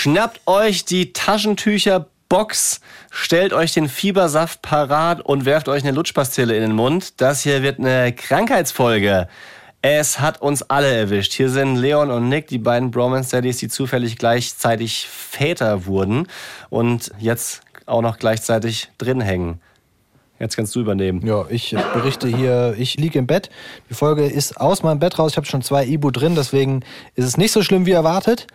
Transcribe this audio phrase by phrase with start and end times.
[0.00, 2.80] Schnappt euch die Taschentücherbox,
[3.10, 7.20] stellt euch den Fiebersaft parat und werft euch eine Lutschpastille in den Mund.
[7.20, 9.26] Das hier wird eine Krankheitsfolge.
[9.82, 11.32] Es hat uns alle erwischt.
[11.32, 16.28] Hier sind Leon und Nick, die beiden Bromance Daddies, die zufällig gleichzeitig Väter wurden
[16.70, 19.60] und jetzt auch noch gleichzeitig drin hängen.
[20.38, 21.26] Jetzt kannst du übernehmen.
[21.26, 23.50] Ja, ich berichte hier, ich liege im Bett.
[23.90, 25.32] Die Folge ist aus meinem Bett raus.
[25.32, 26.80] Ich habe schon zwei Ibu drin, deswegen
[27.16, 28.46] ist es nicht so schlimm wie erwartet.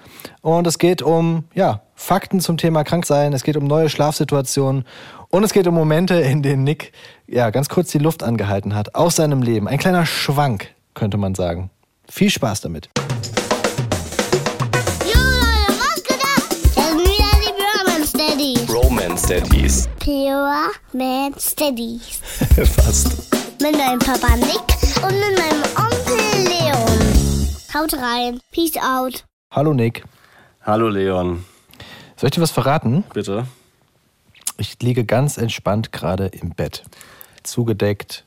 [0.41, 4.86] Und es geht um ja, Fakten zum Thema Kranksein, es geht um neue Schlafsituationen
[5.29, 6.93] und es geht um Momente, in denen Nick
[7.28, 9.68] ja, ganz kurz die Luft angehalten hat aus seinem Leben.
[9.68, 11.70] Ein kleiner Schwank, könnte man sagen.
[12.09, 12.89] Viel Spaß damit.
[19.33, 19.89] Daddies.
[19.97, 22.18] Pure Man Steadies.
[22.75, 23.33] Fast.
[23.64, 24.61] Mit meinem Papa Nick
[25.01, 27.50] und mit meinem Onkel Leon.
[27.73, 28.39] Haut rein.
[28.51, 29.25] Peace out.
[29.50, 30.04] Hallo Nick.
[30.61, 31.43] Hallo Leon.
[32.16, 33.06] Soll ich dir was verraten?
[33.11, 33.48] Bitte.
[34.59, 36.84] Ich liege ganz entspannt gerade im Bett.
[37.42, 38.26] Zugedeckt,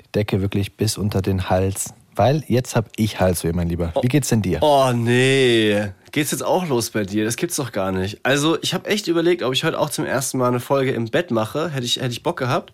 [0.00, 1.94] die Decke wirklich bis unter den Hals.
[2.18, 3.92] Weil jetzt habe ich Halsweh, mein Lieber.
[4.02, 4.58] Wie geht's denn dir?
[4.60, 5.92] Oh nee.
[6.10, 7.24] Geht's jetzt auch los bei dir?
[7.24, 8.18] Das gibt's doch gar nicht.
[8.24, 11.04] Also, ich habe echt überlegt, ob ich heute auch zum ersten Mal eine Folge im
[11.04, 11.70] Bett mache.
[11.70, 12.72] Hätte ich, hätte ich Bock gehabt.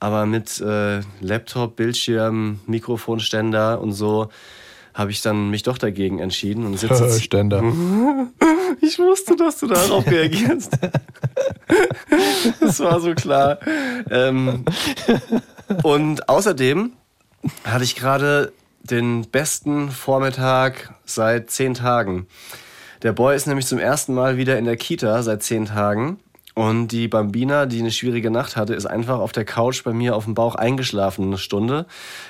[0.00, 4.30] Aber mit äh, Laptop, Bildschirm, Mikrofonständer und so
[4.94, 7.08] habe ich dann mich doch dagegen entschieden und sitze.
[7.20, 7.62] Ständer.
[8.82, 10.76] Ich wusste, dass du darauf reagierst.
[12.60, 13.58] Das war so klar.
[14.10, 14.64] Ähm,
[15.82, 16.92] und außerdem
[17.64, 18.52] hatte ich gerade
[18.82, 22.26] den besten Vormittag seit zehn Tagen.
[23.02, 26.18] Der Boy ist nämlich zum ersten Mal wieder in der Kita seit zehn Tagen.
[26.54, 30.16] Und die Bambina, die eine schwierige Nacht hatte, ist einfach auf der Couch bei mir
[30.16, 31.84] auf dem Bauch eingeschlafen eine Stunde.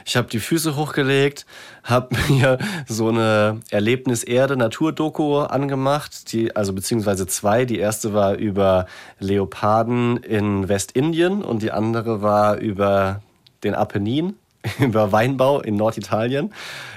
[0.04, 1.46] Ich habe die Füße hochgelegt,
[1.84, 7.66] habe mir so eine Erlebnis Erde Naturdoku angemacht, die also beziehungsweise zwei.
[7.66, 8.86] Die erste war über
[9.20, 13.22] Leoparden in Westindien und die andere war über
[13.62, 14.34] den Apennin,
[14.78, 16.52] über Weinbau in Norditalien.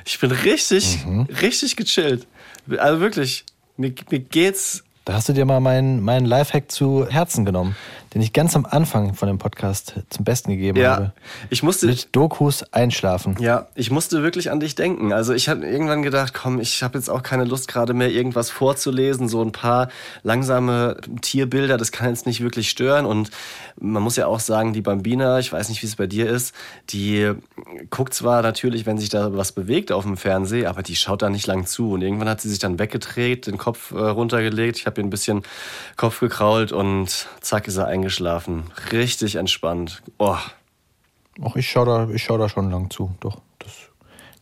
[0.05, 0.99] Ich bin richtig,
[1.41, 2.27] richtig gechillt.
[2.77, 3.45] Also wirklich,
[3.77, 7.75] mir, mir geht's Da hast du dir mal meinen, meinen Lifehack zu Herzen genommen,
[8.13, 11.13] den ich ganz am Anfang von dem Podcast zum Besten gegeben Ja, habe.
[11.49, 13.35] ich musste, Mit Dokus einschlafen.
[13.39, 15.13] ja, ich musste wirklich an dich denken.
[15.13, 18.49] Also ich habe irgendwann gedacht, komm, ich habe jetzt auch keine Lust gerade mehr irgendwas
[18.49, 19.89] vorzulesen, so ein paar
[20.23, 23.05] langsame Tierbilder, das kann jetzt nicht wirklich stören.
[23.05, 23.29] Und
[23.79, 26.53] man muss ja auch sagen, die Bambina, ich weiß nicht, wie es bei dir ist,
[26.89, 27.31] die
[27.89, 31.29] guckt zwar natürlich, wenn sich da was bewegt auf dem Fernseher, aber die schaut da
[31.29, 31.91] nicht lang zu.
[31.91, 34.77] Und irgendwann hat sie sich dann weggedreht, den Kopf äh, runtergelegt.
[34.77, 35.43] Ich habe ihr ein bisschen
[35.95, 37.98] Kopf gekrault und zack ist er eingeschlafen.
[38.91, 40.01] Richtig entspannt.
[40.17, 40.35] Oh,
[41.41, 43.15] Ach, ich schaue da, ich schau da schon lang zu.
[43.21, 43.71] Doch, das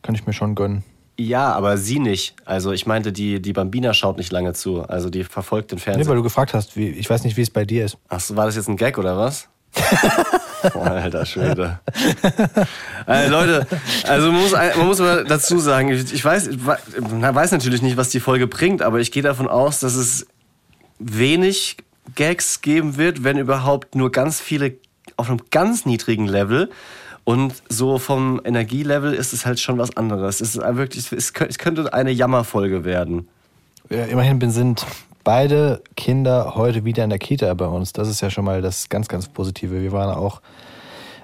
[0.01, 0.83] kann ich mir schon gönnen.
[1.19, 2.35] Ja, aber sie nicht.
[2.45, 4.83] Also ich meinte, die, die Bambina schaut nicht lange zu.
[4.83, 6.07] Also die verfolgt den Nee, Fernseher.
[6.09, 7.97] weil du gefragt hast, wie, ich weiß nicht, wie es bei dir ist.
[8.09, 9.47] Ach, so, war das jetzt ein Gag oder was?
[10.73, 11.79] oh, alter Schwede.
[13.07, 13.67] äh, Leute,
[14.07, 18.09] also man muss, man muss mal dazu sagen, ich weiß, ich weiß natürlich nicht, was
[18.09, 20.25] die Folge bringt, aber ich gehe davon aus, dass es
[20.99, 21.77] wenig
[22.15, 24.73] Gags geben wird, wenn überhaupt nur ganz viele
[25.15, 26.69] auf einem ganz niedrigen Level.
[27.23, 30.39] Und so vom Energielevel ist es halt schon was anderes.
[30.39, 33.27] Es ist wirklich, es kö- es könnte eine Jammerfolge werden.
[33.89, 34.85] Ja, immerhin sind
[35.23, 37.91] beide Kinder heute wieder in der Kita bei uns.
[37.91, 39.81] Das ist ja schon mal das ganz, ganz Positive.
[39.81, 40.41] Wir waren auch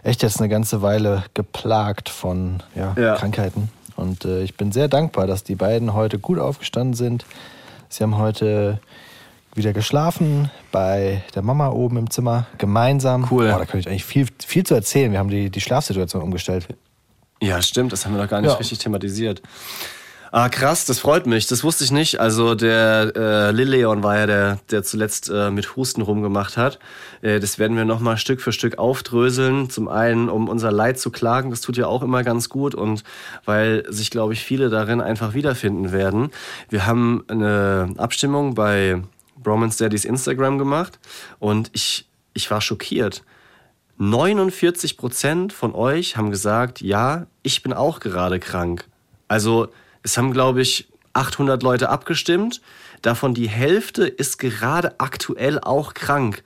[0.04, 3.16] echt jetzt eine ganze Weile geplagt von ja, Ja.
[3.16, 3.70] Krankheiten.
[3.96, 7.26] Und äh, ich bin sehr dankbar, dass die beiden heute gut aufgestanden sind.
[7.88, 8.80] Sie haben heute
[9.56, 13.28] wieder geschlafen bei der Mama oben im Zimmer, gemeinsam.
[13.30, 13.50] Cool.
[13.50, 15.12] Boah, da kann ich eigentlich viel, viel zu erzählen.
[15.12, 16.68] Wir haben die, die Schlafsituation umgestellt.
[17.42, 18.58] Ja, stimmt, das haben wir noch gar nicht Ja.
[18.58, 19.42] richtig thematisiert.
[20.36, 21.46] Ah, krass, das freut mich.
[21.46, 22.20] Das wusste ich nicht.
[22.20, 26.80] Also der äh, Lilleon war ja der, der zuletzt äh, mit Husten rumgemacht hat.
[27.22, 29.70] Äh, das werden wir nochmal Stück für Stück aufdröseln.
[29.70, 33.04] Zum einen, um unser Leid zu klagen, das tut ja auch immer ganz gut und
[33.46, 36.32] weil sich, glaube ich, viele darin einfach wiederfinden werden.
[36.68, 39.04] Wir haben eine Abstimmung bei
[39.44, 41.00] Bromance Daddies Instagram gemacht
[41.40, 43.24] und ich, ich war schockiert.
[43.98, 48.86] 49 Prozent von euch haben gesagt, ja, ich bin auch gerade krank.
[49.28, 49.70] Also
[50.02, 52.62] es haben, glaube ich, 800 Leute abgestimmt.
[53.02, 56.44] Davon die Hälfte ist gerade aktuell auch krank.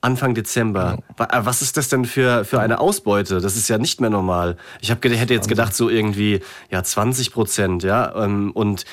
[0.00, 0.98] Anfang Dezember.
[1.16, 3.40] Äh, Was ist das denn für, für eine Ausbeute?
[3.40, 4.56] Das ist ja nicht mehr normal.
[4.80, 6.40] Ich hab, hätte jetzt gedacht, so irgendwie
[6.70, 8.12] ja 20 Prozent, ja.
[8.16, 8.84] ähm, Und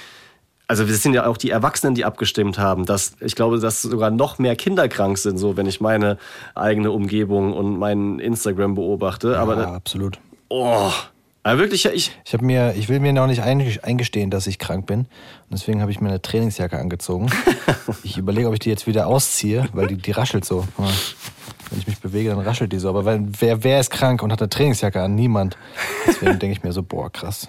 [0.69, 2.85] also wir sind ja auch die Erwachsenen, die abgestimmt haben.
[2.85, 6.17] Dass, ich glaube, dass sogar noch mehr Kinder krank sind, so wenn ich meine
[6.55, 9.37] eigene Umgebung und mein Instagram beobachte.
[9.39, 10.19] Aber ja, absolut.
[10.49, 10.91] oh,
[11.41, 12.11] Aber wirklich, ja, ich.
[12.23, 14.99] Ich habe mir, ich will mir noch nicht ein- eingestehen, dass ich krank bin.
[14.99, 15.07] Und
[15.51, 17.29] deswegen habe ich mir eine Trainingsjacke angezogen.
[18.03, 20.67] ich überlege, ob ich die jetzt wieder ausziehe, weil die, die raschelt so.
[21.71, 22.89] Wenn ich mich bewege, dann raschelt die so.
[22.89, 25.15] Aber wenn, wer, wer ist krank und hat eine Trainingsjacke an?
[25.15, 25.57] Niemand.
[26.05, 27.47] Deswegen denke ich mir so, boah, krass.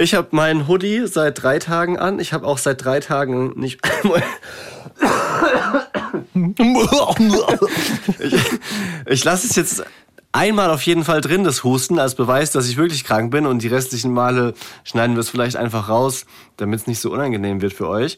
[0.00, 2.20] Ich habe meinen Hoodie seit drei Tagen an.
[2.20, 3.80] Ich habe auch seit drei Tagen nicht.
[8.20, 8.34] ich
[9.06, 9.82] ich lasse es jetzt
[10.30, 13.44] einmal auf jeden Fall drin, das Husten, als Beweis, dass ich wirklich krank bin.
[13.44, 14.54] Und die restlichen Male
[14.84, 16.26] schneiden wir es vielleicht einfach raus,
[16.58, 18.16] damit es nicht so unangenehm wird für euch.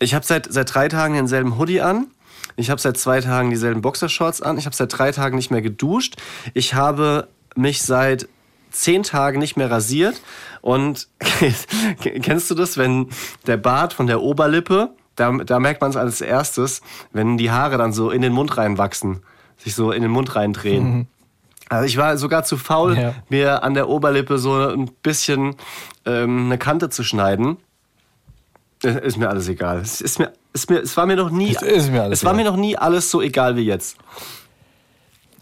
[0.00, 2.08] Ich habe seit, seit drei Tagen denselben Hoodie an.
[2.56, 4.58] Ich habe seit zwei Tagen dieselben Boxershorts an.
[4.58, 6.16] Ich habe seit drei Tagen nicht mehr geduscht.
[6.52, 7.26] Ich habe
[7.56, 8.28] mich seit
[8.72, 10.20] zehn Tagen nicht mehr rasiert.
[10.62, 11.08] Und
[12.00, 13.08] kennst du das, wenn
[13.46, 16.80] der Bart von der Oberlippe, da, da merkt man es als erstes,
[17.12, 19.22] wenn die Haare dann so in den Mund reinwachsen,
[19.58, 21.08] sich so in den Mund reindrehen.
[21.68, 23.14] Also ich war sogar zu faul, Ja.
[23.28, 25.56] mir an der Oberlippe so ein bisschen
[26.06, 27.56] ähm, eine Kante zu schneiden.
[28.84, 29.78] Äh, Ist mir alles egal.
[29.80, 32.44] Es, ist mir, ist mir, es war mir noch nie, Es mir es war mir
[32.44, 33.96] noch nie alles so egal wie jetzt.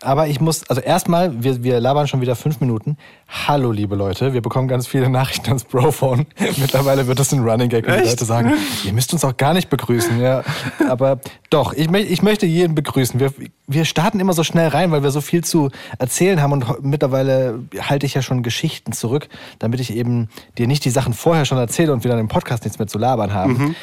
[0.02, 2.96] Aber ich muss, also erstmal, wir, wir labern schon wieder fünf Minuten.
[3.28, 6.26] Hallo, liebe Leute, wir bekommen ganz viele Nachrichten ans Brophone.
[6.56, 8.08] Mittlerweile wird das ein Running Gag, wenn die?
[8.08, 8.54] Leute sagen,
[8.84, 10.18] ihr müsst uns auch gar nicht begrüßen.
[10.18, 10.42] Ja,
[10.88, 11.20] aber
[11.50, 13.20] doch, ich, ich möchte jeden begrüßen.
[13.20, 13.32] Wir,
[13.66, 17.60] wir starten immer so schnell rein, weil wir so viel zu erzählen haben und mittlerweile
[17.78, 21.58] halte ich ja schon Geschichten zurück, damit ich eben dir nicht die Sachen vorher schon
[21.58, 23.76] erzähle und wir dann im Podcast nichts mehr zu labern haben.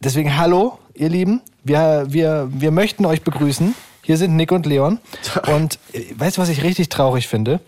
[0.00, 1.42] Deswegen hallo, ihr Lieben.
[1.62, 3.74] Wir, wir, wir möchten euch begrüßen.
[4.08, 5.00] Hier sind Nick und Leon.
[5.48, 7.60] Und äh, weißt du, was ich richtig traurig finde?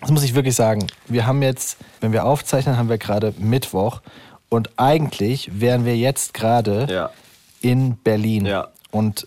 [0.00, 0.86] Das muss ich wirklich sagen.
[1.08, 4.02] Wir haben jetzt, wenn wir aufzeichnen, haben wir gerade Mittwoch.
[4.50, 7.10] Und eigentlich wären wir jetzt gerade Ja.
[7.62, 8.44] in Berlin.
[8.44, 8.68] Ja.
[8.90, 9.26] Und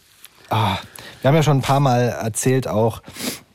[0.49, 0.77] ah,
[1.21, 3.01] wir haben ja schon ein paar Mal erzählt auch,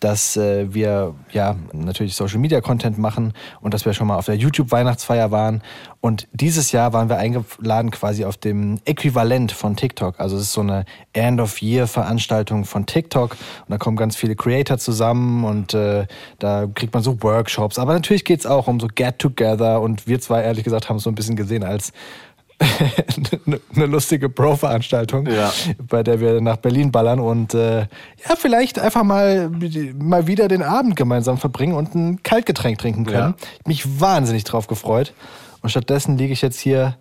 [0.03, 4.27] dass äh, wir ja natürlich Social Media Content machen und dass wir schon mal auf
[4.27, 5.63] der YouTube Weihnachtsfeier waren.
[6.01, 10.19] Und dieses Jahr waren wir eingeladen quasi auf dem Äquivalent von TikTok.
[10.19, 14.17] Also es ist so eine End of Year Veranstaltung von TikTok und da kommen ganz
[14.17, 16.07] viele Creator zusammen und äh,
[16.41, 17.79] da kriegt man so Workshops.
[17.79, 20.97] Aber natürlich geht es auch um so Get Together und wir zwei ehrlich gesagt haben
[20.97, 21.93] es so ein bisschen gesehen als
[23.75, 25.53] eine lustige Pro-Veranstaltung, Ja.
[25.89, 29.51] bei der wir nach Berlin ballern und äh, ja, vielleicht einfach mal,
[29.99, 33.35] mal wieder den Abend gemeinsam verbringen und ein Kaltgetränk trinken können.
[33.39, 33.47] Ja.
[33.67, 35.13] Mich wahnsinnig drauf gefreut.
[35.63, 36.97] Und stattdessen liege ich jetzt hier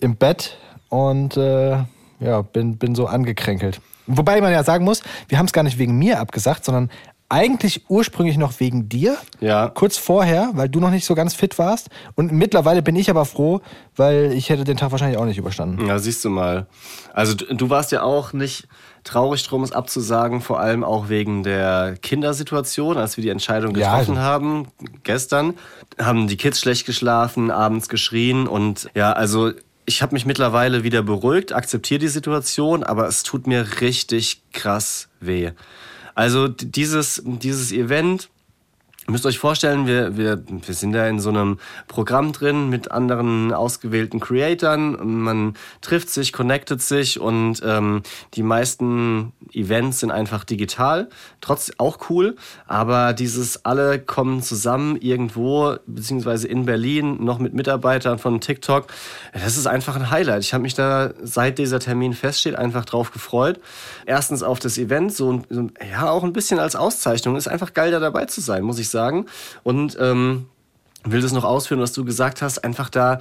[0.00, 0.56] im Bett
[0.88, 1.78] und äh,
[2.20, 3.80] ja, bin, bin so angekränkelt.
[4.06, 6.90] Wobei man ja sagen muss, wir haben es gar nicht wegen mir abgesagt, sondern
[7.28, 9.16] eigentlich ursprünglich noch wegen dir.
[9.40, 9.68] Ja.
[9.68, 11.88] Kurz vorher, weil du noch nicht so ganz fit warst.
[12.14, 13.60] Und mittlerweile bin ich aber froh,
[13.96, 15.86] weil ich hätte den Tag wahrscheinlich auch nicht überstanden.
[15.86, 16.66] Ja, siehst du mal.
[17.12, 18.68] Also du du warst ja auch nicht
[19.04, 23.90] traurig drum, es abzusagen, vor allem auch wegen der Kindersituation, als wir die Entscheidung Ja,
[23.98, 24.68] getroffen also- haben
[25.02, 25.54] gestern,
[26.00, 29.52] haben die Kids schlecht geschlafen, abends geschrien und ja, also
[29.86, 35.08] ich habe mich mittlerweile wieder beruhigt, akzeptiere die Situation, aber es tut mir richtig krass
[35.20, 35.50] weh.
[36.14, 38.28] Also dieses, dieses Event,
[39.06, 41.58] müsst euch vorstellen, wir, wir, wir sind da in so einem
[41.88, 45.22] Programm drin mit anderen ausgewählten Creatoren.
[45.22, 48.02] Man trifft sich, connectet sich und ähm,
[48.34, 51.10] die meisten Events sind einfach digital.
[51.42, 52.36] Trotz auch cool,
[52.66, 58.86] aber dieses alle kommen zusammen irgendwo, beziehungsweise in Berlin, noch mit Mitarbeitern von TikTok.
[59.32, 60.42] Das ist einfach ein Highlight.
[60.42, 63.60] Ich habe mich da, seit dieser Termin feststeht, einfach drauf gefreut.
[64.06, 67.36] Erstens auf das Event, so, so ja, auch ein bisschen als Auszeichnung.
[67.36, 68.93] Ist einfach geil, da dabei zu sein, muss ich sagen.
[69.62, 70.46] Und ähm,
[71.04, 73.18] will das noch ausführen, was du gesagt hast, einfach da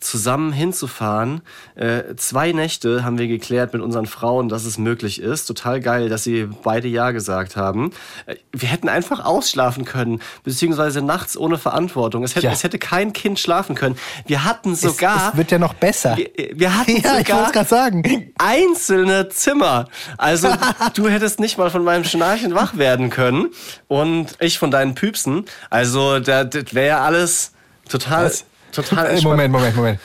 [0.00, 1.40] zusammen hinzufahren.
[1.74, 5.46] Äh, zwei Nächte haben wir geklärt mit unseren Frauen, dass es möglich ist.
[5.46, 7.92] Total geil, dass sie beide Ja gesagt haben.
[8.26, 12.24] Äh, wir hätten einfach ausschlafen können, beziehungsweise nachts ohne Verantwortung.
[12.24, 12.52] Es hätte, Ja.
[12.52, 13.96] es hätte kein Kind schlafen können.
[14.26, 15.16] Wir hatten sogar...
[15.16, 16.16] es, es wird ja noch besser.
[16.16, 18.32] wir, wir hatten ja, ich wollte sogar sagen.
[18.38, 19.86] einzelne Zimmer.
[20.18, 20.48] Also
[20.94, 23.48] du hättest nicht mal von meinem Schnarchen wach werden können
[23.88, 25.44] und ich von deinen Püpsen.
[25.70, 27.52] Also da- das wäre ja alles
[27.88, 28.44] total, Was?
[28.72, 29.50] Total Ey, entspannt.
[29.50, 30.00] Moment, Moment, Moment.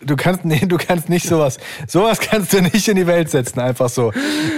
[0.00, 1.58] Du kannst, nee, du kannst nicht sowas.
[1.86, 4.12] Sowas kannst du nicht in die Welt setzen, einfach so.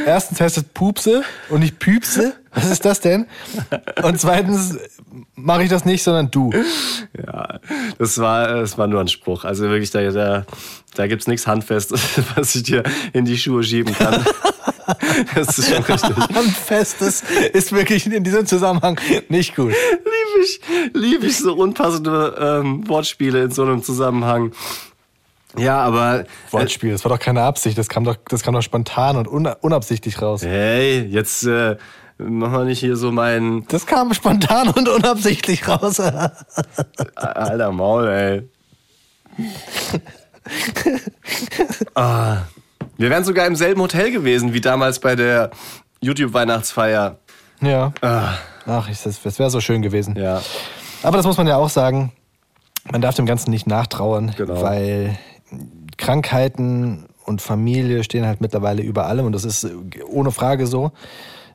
[0.07, 2.35] Erstens heißt es Pupse und nicht Püpse.
[2.53, 3.27] Was ist das denn?
[4.03, 4.77] Und zweitens
[5.35, 6.51] mache ich das nicht, sondern du.
[7.17, 7.61] Ja,
[7.99, 9.45] das war, das war nur ein Spruch.
[9.45, 10.47] Also wirklich, da, da,
[10.95, 12.01] da gibt es nichts Handfestes,
[12.35, 12.83] was ich dir
[13.13, 14.25] in die Schuhe schieben kann.
[15.35, 16.17] Das ist schon richtig.
[16.35, 19.75] Handfestes ist wirklich in diesem Zusammenhang nicht gut.
[20.39, 20.61] Lieb ich,
[20.95, 24.53] lieb ich so unpassende ähm, Wortspiele in so einem Zusammenhang.
[25.57, 26.25] Ja, aber.
[26.51, 27.77] Wortspiel, das war doch keine Absicht.
[27.79, 30.43] Das kam doch, das kam doch spontan und una- unabsichtlich raus.
[30.43, 31.77] Hey, jetzt, äh,
[32.21, 33.65] Mach mal nicht hier so meinen.
[33.69, 36.01] Das kam spontan und unabsichtlich raus.
[37.15, 38.49] Alter Maul, ey.
[41.95, 42.39] ah.
[42.97, 45.51] Wir wären sogar im selben Hotel gewesen wie damals bei der
[46.01, 47.19] YouTube-Weihnachtsfeier.
[47.61, 47.93] ja.
[48.01, 48.35] Ah,
[48.69, 50.15] Ach, ich- das, das wäre so schön gewesen.
[50.17, 50.41] ja.
[51.03, 52.13] Aber das muss man ja auch sagen.
[52.91, 54.61] Man darf dem Ganzen nicht nachtrauern, Genau.
[54.63, 55.17] weil
[55.97, 59.71] Krankheiten und Familie stehen halt mittlerweile über allem und das ist äh,
[60.09, 60.93] ohne Frage so.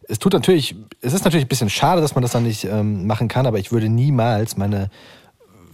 [0.08, 3.08] Es tut natürlich, es ist natürlich ein bisschen schade, dass man das dann nicht ähm,
[3.08, 4.90] machen kann, aber ich würde niemals meine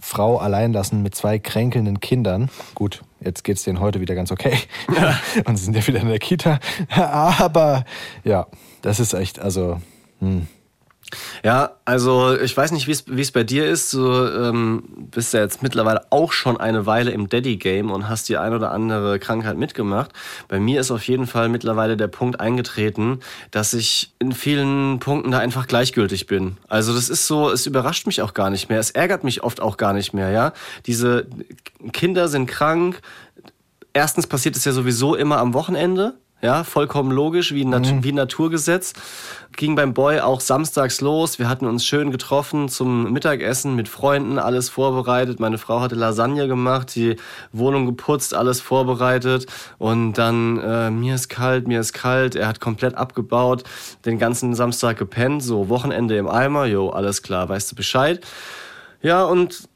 [0.00, 2.48] Frau allein lassen mit zwei kränkelnden Kindern.
[2.74, 4.56] Gut, jetzt geht's denen heute wieder ganz okay.
[5.44, 6.58] und sie sind ja wieder in der Kita.
[6.96, 7.84] Aber
[8.24, 8.46] ja,
[8.82, 9.80] das ist echt, also,
[10.20, 10.46] hm.
[11.42, 13.92] Ja, also ich weiß nicht, wie es bei dir ist.
[13.92, 18.36] Du ähm, bist ja jetzt mittlerweile auch schon eine Weile im Daddy-Game und hast die
[18.36, 20.12] ein oder andere Krankheit mitgemacht.
[20.48, 25.30] Bei mir ist auf jeden Fall mittlerweile der Punkt eingetreten, dass ich in vielen Punkten
[25.30, 26.56] da einfach gleichgültig bin.
[26.68, 28.78] Also das ist so, es überrascht mich auch gar nicht mehr.
[28.78, 30.52] Es ärgert mich oft auch gar nicht mehr, ja.
[30.86, 31.26] Diese
[31.92, 33.00] Kinder sind krank.
[33.92, 36.14] Erstens passiert es ja sowieso immer am Wochenende.
[36.42, 38.94] Ja, vollkommen logisch, wie ein, Nat wie ein Naturgesetz.
[39.56, 41.38] Ging beim Boy auch samstags los.
[41.38, 45.38] Wir hatten uns schön getroffen zum Mittagessen mit Freunden, alles vorbereitet.
[45.38, 47.16] Meine Frau hatte Lasagne gemacht, die
[47.52, 49.46] Wohnung geputzt, alles vorbereitet.
[49.76, 52.36] Und dann, äh, mir ist kalt, mir ist kalt.
[52.36, 53.64] Er hat komplett abgebaut,
[54.06, 55.42] den ganzen Samstag gepennt.
[55.42, 58.26] So, Wochenende im Eimer, jo, alles klar, weißt du Bescheid.
[59.02, 59.68] Ja, und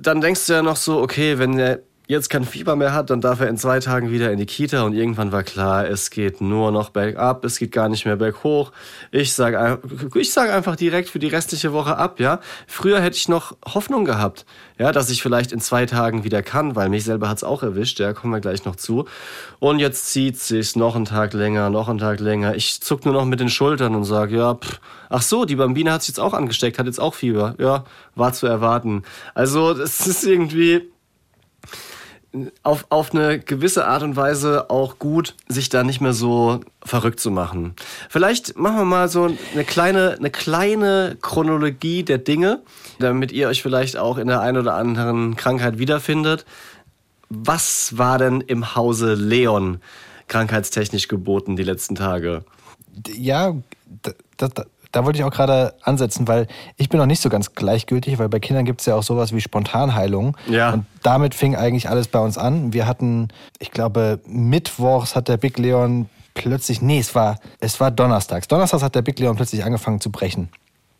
[0.00, 1.80] dann denkst du ja noch so, okay, wenn er
[2.10, 4.82] jetzt kein Fieber mehr hat, dann darf er in zwei Tagen wieder in die Kita
[4.82, 8.72] und irgendwann war klar, es geht nur noch bergab, es geht gar nicht mehr berghoch.
[9.12, 9.78] Ich sage
[10.14, 12.40] ich sag einfach direkt für die restliche Woche ab, ja.
[12.66, 14.44] Früher hätte ich noch Hoffnung gehabt,
[14.76, 18.00] ja, dass ich vielleicht in zwei Tagen wieder kann, weil mich selber hat's auch erwischt,
[18.00, 19.04] ja, kommen wir gleich noch zu.
[19.60, 22.56] Und jetzt zieht sich's noch einen Tag länger, noch einen Tag länger.
[22.56, 25.92] Ich zuck nur noch mit den Schultern und sage, ja, pff, ach so, die Bambine
[25.92, 27.54] hat sich jetzt auch angesteckt, hat jetzt auch Fieber.
[27.58, 27.84] Ja,
[28.16, 29.04] war zu erwarten.
[29.34, 30.90] Also, es ist irgendwie
[32.62, 37.20] auf, auf eine gewisse Art und Weise auch gut, sich da nicht mehr so verrückt
[37.20, 37.74] zu machen.
[38.08, 42.62] Vielleicht machen wir mal so eine kleine, eine kleine Chronologie der Dinge,
[42.98, 46.46] damit ihr euch vielleicht auch in der einen oder anderen Krankheit wiederfindet.
[47.28, 49.80] Was war denn im Hause Leon
[50.28, 52.44] krankheitstechnisch geboten die letzten Tage?
[53.14, 53.54] ja,
[54.02, 57.54] da, da, da, wollte ich auch gerade ansetzen, weil ich bin noch nicht so ganz
[57.54, 60.36] gleichgültig, weil bei Kindern gibt es ja auch sowas wie Spontanheilung.
[60.48, 60.72] Ja.
[60.72, 62.72] Und damit fing eigentlich alles bei uns an.
[62.72, 63.28] Wir hatten,
[63.58, 68.48] ich glaube, mittwochs hat der Big Leon plötzlich, nee, es war, es war donnerstags.
[68.48, 70.48] Donnerstags hat der Big Leon plötzlich angefangen zu brechen.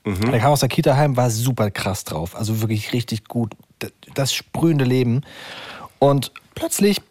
[0.04, 2.34] Er kam aus der Kita heim, war super krass drauf.
[2.34, 3.52] Also wirklich richtig gut.
[4.14, 5.22] Das sprühende Leben.
[5.98, 7.02] Und plötzlich,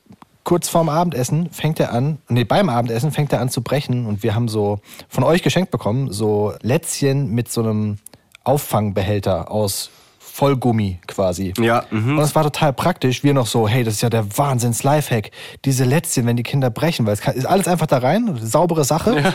[0.43, 4.05] kurz vorm Abendessen, fängt er an, nee, beim Abendessen fängt er an zu brechen.
[4.05, 7.99] Und wir haben so von euch geschenkt bekommen, so Lätzchen mit so einem
[8.43, 11.53] Auffangbehälter aus Vollgummi quasi.
[11.59, 12.11] Ja, mhm.
[12.11, 13.23] Und das war total praktisch.
[13.23, 15.31] Wir noch so, hey, das ist ja der Wahnsinns-Lifehack.
[15.65, 18.85] Diese Lätzchen, wenn die Kinder brechen, weil es kann, ist alles einfach da rein, saubere
[18.85, 19.33] Sache.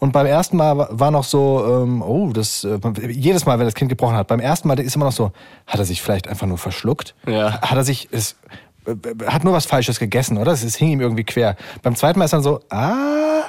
[0.00, 2.78] Und beim ersten Mal war- noch so, ähm, oh, das, äh,
[3.10, 5.30] jedes Mal, wenn das Kind gebrochen hat, beim ersten Mal ist immer noch so,
[5.66, 7.14] hat er sich vielleicht einfach nur verschluckt?
[7.26, 7.60] Ja.
[7.60, 8.56] Hat er sich, es, äh,
[9.26, 10.52] hat nur was Falsches gegessen, oder?
[10.52, 11.56] Es, hing ihm irgendwie quer.
[11.82, 13.42] Beim zweiten Mal ist dann so, ah,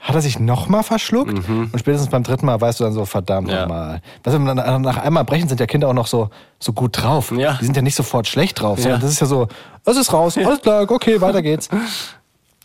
[0.00, 1.32] hat er sich nochmal verschluckt?
[1.48, 3.52] Und spätestens beim dritten Mal weißt du dann so, verdammt Mhm.
[3.52, 3.60] Ja.
[3.62, 4.00] nochmal.
[4.22, 7.32] Du, nach, nach einmal brechen sind ja Kinder auch noch so, so gut drauf.
[7.36, 7.58] Ja.
[7.60, 8.96] Die sind ja nicht sofort schlecht drauf, Ja.
[8.96, 9.48] das ist ja so,
[9.84, 11.68] es ist raus, alles klar, okay, weiter geht's.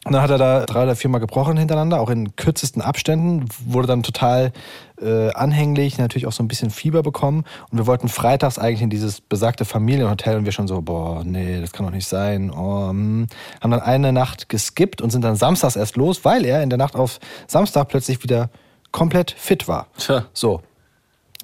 [0.05, 3.87] Und dann hat er da drei oder viermal gebrochen hintereinander, auch in kürzesten Abständen, wurde
[3.87, 4.53] dann total
[5.01, 7.43] äh, anhänglich, natürlich auch so ein bisschen Fieber bekommen.
[7.69, 11.59] Und wir wollten freitags eigentlich in dieses besagte Familienhotel und wir schon so, boah, nee,
[11.59, 12.51] das kann doch nicht sein.
[12.51, 13.27] Oh, hm.
[13.61, 16.77] Haben dann eine Nacht geskippt und sind dann samstags erst los, weil er in der
[16.77, 18.49] Nacht auf Samstag plötzlich wieder
[18.91, 19.87] komplett fit war.
[19.97, 20.25] Tja.
[20.33, 20.61] So.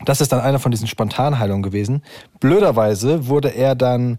[0.05, 2.03] Das ist dann eine von diesen Spontanheilungen gewesen.
[2.39, 4.17] Blöderweise wurde er dann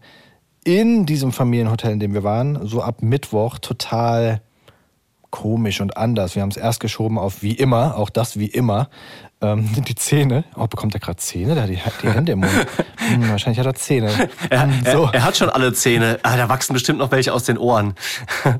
[0.64, 4.42] in diesem Familienhotel, in dem wir waren, so ab Mittwoch total
[5.32, 6.36] komisch und anders.
[6.36, 8.88] Wir haben es erst geschoben auf wie immer, auch das wie immer.
[9.40, 10.44] Ähm, die Zähne.
[10.54, 11.54] Oh, bekommt er gerade Zähne?
[11.54, 12.52] Der hat die, die Hände im Mund.
[13.02, 14.12] Hm, wahrscheinlich hat er Zähne.
[14.48, 15.04] Er, Hm, so.
[15.06, 16.20] er, er hat schon alle Zähne.
[16.22, 17.94] Ah, da wachsen bestimmt noch welche aus den Ohren.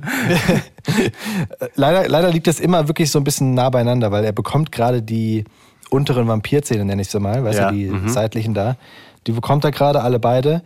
[1.77, 5.01] leider, leider liegt das immer wirklich so ein bisschen nah beieinander, weil er bekommt gerade
[5.01, 5.45] die
[5.91, 8.09] unteren Vampirzähne, nenne ich sie mal, weißt Ja, du, die mhm.
[8.09, 8.77] seitlichen da.
[9.29, 10.63] Die bekommt er gerade alle beide.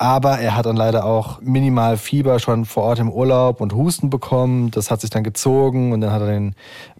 [0.00, 4.08] Aber er hat dann leider auch minimal Fieber schon vor Ort im Urlaub und Husten
[4.08, 4.70] bekommen.
[4.70, 6.54] Das hat sich dann gezogen und dann hat er den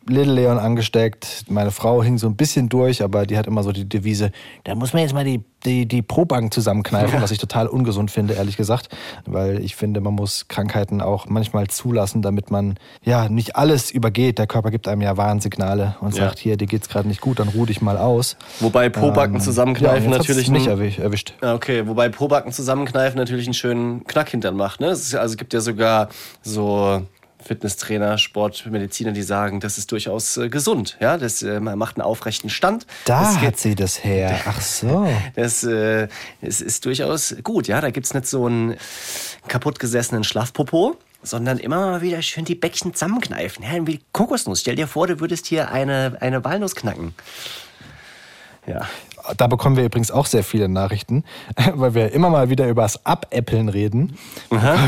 [0.08, 1.44] Little Leon angesteckt.
[1.48, 4.32] Meine Frau hing so ein bisschen durch, aber die hat immer so die Devise,
[4.64, 8.34] da muss man jetzt mal die, die, die Probanken zusammenkneifen, was ich total ungesund finde,
[8.34, 8.88] ehrlich gesagt.
[9.26, 14.38] Weil ich finde, man muss Krankheiten auch manchmal zulassen, damit man ja nicht alles übergeht.
[14.38, 16.24] Der Körper gibt einem ja Warnsignale und Ja.
[16.26, 18.36] sagt, hier, dir geht's gerade nicht gut, dann ruh dich mal aus.
[18.60, 21.34] Wobei Pobacken Ähm, zusammenkneifen ja, natürlich erwisch- erwischt.
[21.42, 24.80] Ja, okay, wobei Pobacken zusammenkneifen natürlich einen schönen Knackhintern macht.
[24.80, 24.86] Ne?
[24.88, 26.08] Es ja- also gibt ja sogar
[26.42, 27.02] so
[27.42, 30.96] Fitnesstrainer, Sportmediziner, die sagen, das ist durchaus äh, gesund.
[31.00, 32.86] Ja, das äh, man macht einen aufrechten Stand.
[33.04, 34.40] Da das hat sie das her.
[34.46, 35.08] Ach so.
[35.36, 36.08] das äh,
[36.40, 37.68] es ist durchaus gut.
[37.68, 38.76] Ja, da gibt's nicht so einen
[39.48, 40.96] kaputtgesessenen Schlafpopo.
[41.22, 43.62] Sondern immer mal wieder schön die Bäckchen zusammenkneifen.
[43.62, 44.62] Ja, wie Kokosnuss.
[44.62, 47.14] Stell dir vor, du würdest hier eine, eine Walnuss knacken.
[48.66, 48.88] Ja.
[49.36, 51.24] Da bekommen wir übrigens auch sehr viele Nachrichten,
[51.74, 54.16] weil wir immer mal wieder über das Abäppeln reden.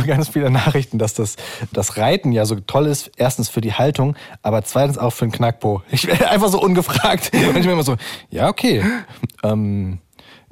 [0.07, 1.37] Ganz viele Nachrichten, dass das,
[1.73, 3.11] das Reiten ja so toll ist.
[3.17, 5.83] Erstens für die Haltung, aber zweitens auch für den Knackpo.
[5.91, 7.31] Ich werde einfach so ungefragt.
[7.35, 7.97] Und ich bin immer so,
[8.31, 8.83] ja, okay.
[9.43, 9.99] Ähm,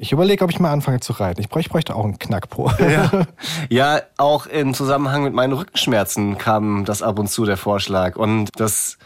[0.02, 1.42] ich überlege, ob ich mal anfange zu reiten.
[1.42, 2.70] Ich, bräuch, ich bräuchte auch einen Knackpo.
[2.78, 3.26] Ja.
[3.68, 8.16] ja, auch im Zusammenhang mit meinen Rückenschmerzen kam das ab und zu der Vorschlag.
[8.16, 8.96] Und das,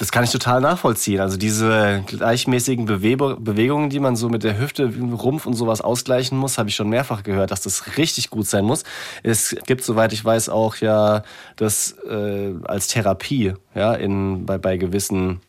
[0.00, 1.20] das kann ich total nachvollziehen.
[1.20, 6.38] Also diese gleichmäßigen Bewe Bewegungen, die man so mit der Hüfte, Rumpf und sowas ausgleichen
[6.38, 8.84] muss, habe ich schon mehrfach gehört, dass das richtig gut sein muss.
[9.22, 11.22] Es gibt, soweit ich weiß, auch ja
[11.56, 15.42] das äh, als Therapie, ja, in, bei, bei gewissen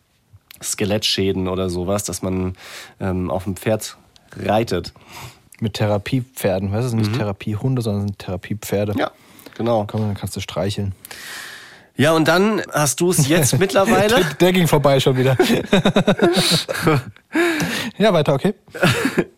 [0.61, 2.57] Skelettschäden oder sowas, dass man
[2.99, 3.95] ähm, auf dem Pferd
[4.35, 4.91] reitet.
[5.61, 6.73] Mit Therapiepferden.
[6.73, 8.95] Weißt du, sind nicht Therapiehunde, sondern sind Therapiepferde.
[8.97, 9.11] Ja,
[9.55, 9.85] genau.
[9.87, 10.93] Komm, dann kannst du streicheln.
[11.97, 14.15] Ja, und dann hast du es jetzt mittlerweile.
[14.15, 15.37] Der, der ging vorbei schon wieder.
[17.97, 18.53] ja, weiter, okay.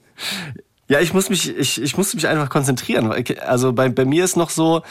[0.90, 3.12] Ja, ich muss mich, ich, ich muss mich einfach konzentrieren.
[3.46, 4.82] Also bei, bei mir ist noch so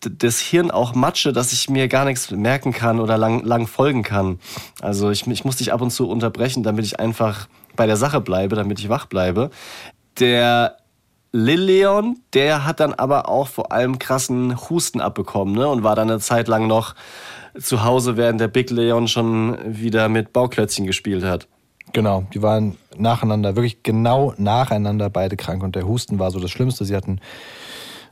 [0.00, 4.02] das Hirn auch Matsche, dass ich mir gar nichts merken kann oder lang, lang folgen
[4.02, 4.38] kann.
[4.82, 8.20] Also ich, ich muss dich ab und zu unterbrechen, damit ich einfach bei der Sache
[8.20, 9.50] bleibe, damit ich wach bleibe.
[10.20, 10.76] Der
[11.32, 15.68] Lilleon, der hat dann aber auch vor allem krassen Husten abbekommen ne?
[15.68, 16.94] und war dann eine Zeit lang noch
[17.58, 21.48] zu Hause, während der Big Leon schon wieder mit Bauklötzchen gespielt hat.
[21.92, 26.50] Genau, die waren nacheinander, wirklich genau nacheinander beide krank und der Husten war so das
[26.50, 26.84] Schlimmste.
[26.84, 27.20] Sie hatten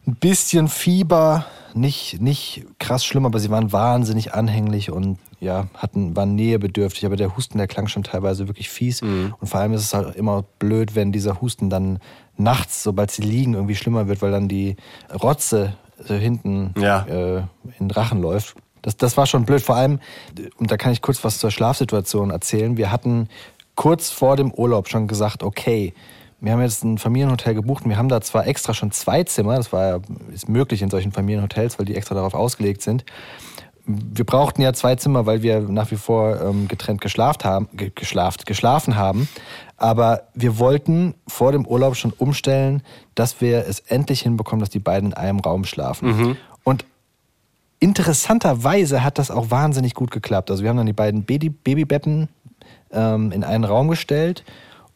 [0.06, 6.16] ein bisschen Fieber, nicht, nicht krass schlimm, aber sie waren wahnsinnig anhänglich und ja, hatten,
[6.16, 7.04] waren nähebedürftig.
[7.04, 9.02] Aber der Husten, der klang schon teilweise wirklich fies.
[9.02, 11.98] Und vor allem ist es halt immer blöd, wenn dieser Husten dann
[12.38, 14.76] nachts, sobald sie liegen, irgendwie schlimmer wird, weil dann die
[15.22, 17.04] Rotze so hinten Ja.
[17.06, 17.36] äh,
[17.78, 18.56] in den Rachen läuft.
[18.80, 19.60] Das, das war schon blöd.
[19.60, 20.00] Vor allem,
[20.56, 22.76] und da kann ich kurz was zur Schlafsituation erzählen.
[22.78, 23.28] Wir hatten
[23.74, 25.92] kurz vor dem Urlaub schon gesagt, okay,
[26.40, 29.56] wir haben jetzt ein Familienhotel gebucht und wir haben da zwar extra schon zwei Zimmer,
[29.56, 29.98] das war ja,
[30.32, 33.04] ist möglich in solchen Familienhotels, weil die extra darauf ausgelegt sind.
[33.86, 37.92] Wir brauchten ja zwei Zimmer, weil wir nach wie vor ähm, getrennt geschlaft haben, ge
[37.94, 39.28] geschlaft, geschlafen haben.
[39.76, 42.82] Aber wir wollten vor dem Urlaub schon umstellen,
[43.14, 46.08] dass wir es endlich hinbekommen, dass die beiden in einem Raum schlafen.
[46.64, 46.84] Und
[47.78, 50.50] interessanterweise hat das auch wahnsinnig gut geklappt.
[50.50, 52.28] Also wir haben dann die beiden Baby Babybetten
[52.90, 54.42] ähm, in einen Raum gestellt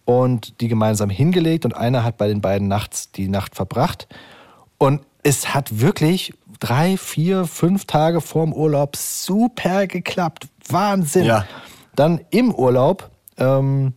[0.05, 4.09] und die gemeinsam hingelegt und einer hat bei den beiden nachts die Nacht verbracht.
[4.79, 10.49] Und es hat wirklich drei, vier, fünf Tage vorm Urlaub super geklappt.
[10.69, 11.25] Wahnsinn.
[11.25, 11.45] Ja.
[11.95, 13.95] Dann im Urlaub ähm,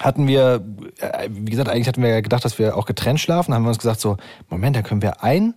[0.00, 0.64] hatten wir,
[0.98, 3.54] äh, wie gesagt, eigentlich hatten wir ja gedacht, dass wir auch getrennt schlafen.
[3.54, 4.16] Haben wir uns gesagt, so,
[4.48, 5.54] Moment, da können wir ein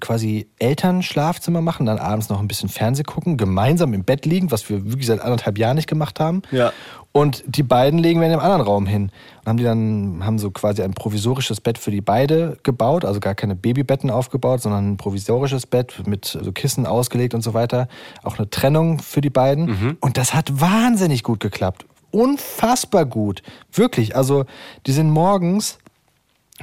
[0.00, 4.68] quasi Elternschlafzimmer machen, dann abends noch ein bisschen Fernseh gucken, gemeinsam im Bett liegen, was
[4.68, 6.42] wir wirklich seit anderthalb Jahren nicht gemacht haben.
[6.50, 6.72] Ja.
[7.12, 9.10] Und die beiden legen wir in einem anderen Raum hin.
[9.40, 13.20] Und haben die dann, haben so quasi ein provisorisches Bett für die beide gebaut, also
[13.20, 17.88] gar keine Babybetten aufgebaut, sondern ein provisorisches Bett mit so Kissen ausgelegt und so weiter.
[18.22, 19.96] Auch eine Trennung für die beiden.
[20.00, 21.84] Und das hat wahnsinnig gut geklappt.
[22.12, 23.42] Unfassbar gut.
[23.72, 24.16] Wirklich.
[24.16, 24.44] Also,
[24.86, 25.78] die sind morgens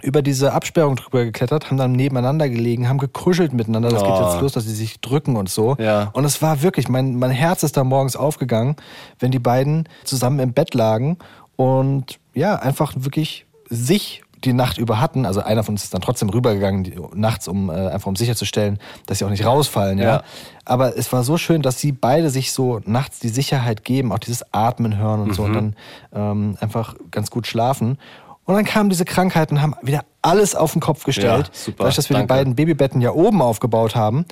[0.02, 3.90] über diese Absperrung drüber geklettert, haben dann nebeneinander gelegen, haben gekuschelt miteinander.
[3.90, 4.30] Das geht Oh.
[4.32, 5.76] jetzt los, dass sie sich drücken und so.
[5.80, 6.10] Ja.
[6.14, 8.76] Und es war wirklich, mein, mein Herz ist da morgens aufgegangen,
[9.20, 11.18] wenn die beiden zusammen im Bett lagen
[11.56, 15.26] und ja, einfach wirklich sich die Nacht über hatten.
[15.26, 18.78] Also einer von uns ist dann trotzdem rübergegangen die, nachts, um äh, einfach um sicherzustellen,
[19.08, 19.98] dass sie auch nicht rausfallen.
[19.98, 20.06] Ja?
[20.06, 20.24] Ja.
[20.64, 24.20] Aber es war so schön, dass sie beide sich so nachts die Sicherheit geben, auch
[24.20, 25.76] dieses Atmen hören und so und dann
[26.14, 27.98] ähm, einfach ganz gut schlafen.
[28.48, 31.48] Und dann kamen diese Krankheiten und haben wieder alles auf den Kopf gestellt.
[31.48, 31.78] Ja, super.
[31.80, 32.34] Dadurch, dass wir Danke.
[32.34, 34.26] die beiden Babybetten ja oben aufgebaut haben,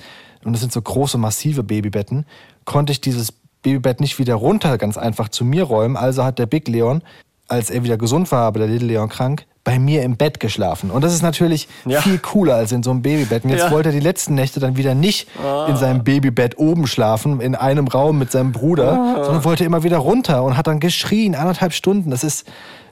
[0.44, 2.26] und das sind so große, massive Babybetten,
[2.64, 5.96] konnte ich dieses Babybett nicht wieder runter ganz einfach zu mir räumen.
[5.96, 7.02] Also hat der Big Leon
[7.48, 10.90] als er wieder gesund war, aber der Little Leon krank, bei mir im Bett geschlafen.
[10.90, 12.00] Und das ist natürlich Ja.
[12.00, 13.44] viel cooler als in so einem Babybett.
[13.44, 13.70] Und jetzt Ja.
[13.70, 15.28] wollte er die letzten Nächte dann wieder nicht
[15.68, 19.98] in seinem Babybett oben schlafen, in einem Raum mit seinem Bruder, sondern wollte immer wieder
[19.98, 22.10] runter und hat dann geschrien, anderthalb Stunden.
[22.10, 22.46] Das ist,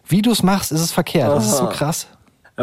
[0.06, 1.30] wie du es machst, ist es verkehrt.
[1.30, 2.06] Das ist so krass.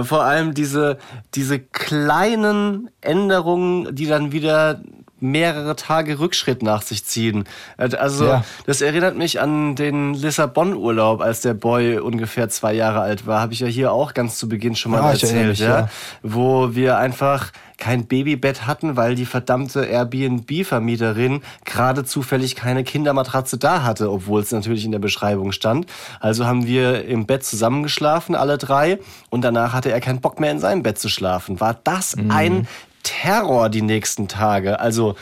[0.03, 0.97] Vor allem diese,
[1.33, 4.81] diese kleinen Änderungen, die dann wieder
[5.21, 7.45] mehrere Tage Rückschritt nach sich ziehen.
[7.77, 8.43] Also Ja.
[8.65, 13.41] das erinnert mich an den Lissabon-Urlaub, als der Boy ungefähr zwei Jahre alt war.
[13.41, 15.79] Habe ich ja hier auch ganz zu Beginn schon mal erinnere erzählt, mich, ja?
[15.81, 15.89] ja.
[16.23, 23.83] wo wir einfach kein Babybett hatten, weil die verdammte Airbnb-Vermieterin gerade zufällig keine Kindermatratze da
[23.83, 25.87] hatte, obwohl es natürlich in der Beschreibung stand.
[26.19, 30.51] Also haben wir im Bett zusammengeschlafen, alle drei, und danach hatte er keinen Bock mehr
[30.51, 31.59] in seinem Bett zu schlafen.
[31.59, 32.67] War das ein
[33.03, 34.79] Terror die nächsten Tage?
[34.79, 35.15] Also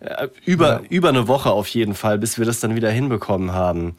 [0.00, 3.96] äh, über, über eine Woche auf jeden Fall, bis wir das dann wieder hinbekommen haben.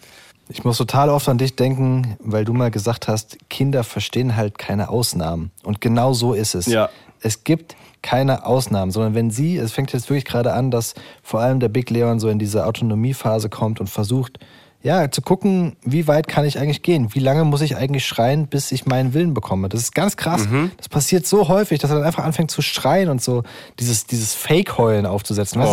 [0.50, 4.60] Ich muss total oft an dich denken, weil du mal gesagt hast, Kinder verstehen halt
[4.60, 5.52] keine Ausnahmen.
[5.64, 6.68] Und genau so ist es.
[6.68, 6.90] Ja.
[7.22, 10.94] Es gibt keine Ausnahmen, sondern wenn sie, es fängt jetzt wirklich gerade an, dass
[11.24, 14.38] vor allem der Big Leon so in diese Autonomiephase kommt und versucht,
[14.86, 17.16] ja, zu gucken, wie weit kann ich eigentlich gehen?
[17.16, 19.68] Wie lange muss ich eigentlich schreien, bis ich meinen Willen bekomme?
[19.68, 20.48] Das ist ganz krass.
[20.48, 20.70] Mhm.
[20.78, 23.42] Das passiert so häufig, dass er dann einfach anfängt zu schreien und so
[23.80, 25.60] dieses, dieses Fake-Heulen aufzusetzen.
[25.60, 25.72] Weißt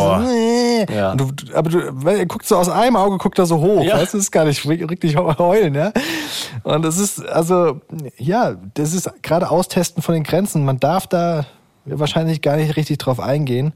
[0.88, 0.96] du, äh.
[0.96, 1.14] Ja.
[1.14, 3.84] Du, aber du, er guckt so aus einem Auge, guckt er so hoch.
[3.84, 3.98] Ja.
[3.98, 5.92] Weißt du, das ist gar nicht richtig heulen, ja.
[6.62, 7.82] Und das ist, also,
[8.16, 10.64] ja, das ist gerade Austesten von den Grenzen.
[10.64, 11.44] Man darf da
[11.84, 13.74] wahrscheinlich gar nicht richtig drauf eingehen,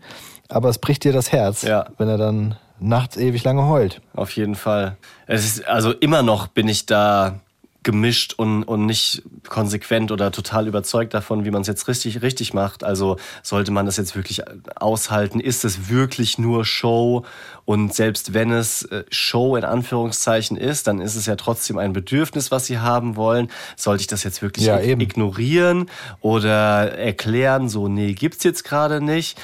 [0.49, 1.85] aber es bricht dir das Herz, Ja.
[1.99, 4.01] wenn er dann nachts ewig lange heult.
[4.15, 4.97] Auf jeden Fall.
[5.27, 7.41] Es ist, also immer noch bin ich da
[7.87, 12.53] gemischt und, und nicht konsequent oder total überzeugt davon, wie man es jetzt richtig, richtig
[12.53, 12.83] macht.
[12.83, 14.43] Also sollte man das jetzt wirklich
[14.75, 15.39] aushalten?
[15.39, 17.25] Ist es wirklich nur Show?
[17.65, 21.93] Und selbst wenn es äh, Show in Anführungszeichen ist, dann ist es ja trotzdem ein
[21.93, 23.53] Bedürfnis, was sie haben wollen.
[23.77, 25.89] Sollte ich das jetzt wirklich Ja, ignorieren
[26.21, 29.39] oder erklären, so, nee, gibt's jetzt gerade nicht?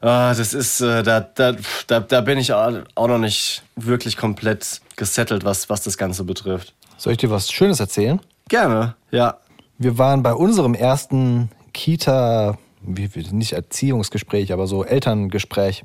[0.00, 1.54] Ah, das ist, äh, da, da,
[1.86, 6.74] da, da bin ich auch noch nicht wirklich komplett gesettelt, was, was das Ganze betrifft.
[6.96, 8.20] Soll ich dir was Schönes erzählen?
[8.48, 9.38] Gerne, ja.
[9.78, 15.84] Wir waren bei unserem ersten Kita, nicht Erziehungsgespräch, aber so Elterngespräch.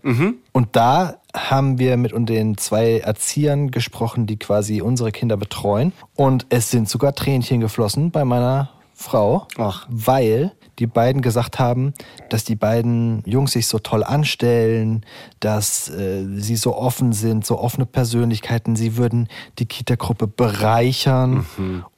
[0.52, 5.94] Und da haben wir mit den zwei Erziehern gesprochen, die quasi unsere Kinder betreuen.
[6.16, 9.86] Und es sind sogar Tränchen geflossen bei meiner Frau, Ach.
[9.90, 11.94] weil die beiden gesagt haben,
[12.30, 15.06] dass die beiden Jungs sich so toll anstellen,
[15.40, 18.76] dass äh, sie so offen sind, so offene Persönlichkeiten.
[18.76, 19.28] Sie würden
[19.60, 21.46] die Kita-Gruppe bereichern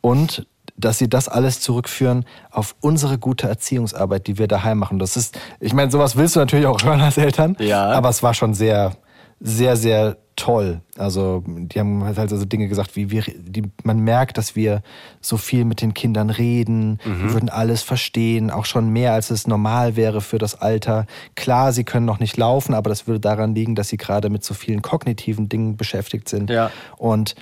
[0.01, 4.99] und dass sie das alles zurückführen auf unsere gute Erziehungsarbeit, die wir daheim machen.
[4.99, 7.91] Das ist, ich meine, sowas willst du natürlich auch hören als Eltern, Ja.
[7.91, 8.91] aber es war schon sehr,
[9.39, 10.81] sehr, sehr toll.
[10.97, 14.81] Also die haben halt also Dinge gesagt, wie wir, die, man merkt, dass wir
[15.21, 19.47] so viel mit den Kindern reden, wir würden alles verstehen, auch schon mehr, als es
[19.47, 21.05] normal wäre für das Alter.
[21.35, 24.43] Klar, sie können noch nicht laufen, aber das würde daran liegen, dass sie gerade mit
[24.43, 26.49] so vielen kognitiven Dingen beschäftigt sind.
[26.49, 26.71] Ja.
[26.97, 27.35] Und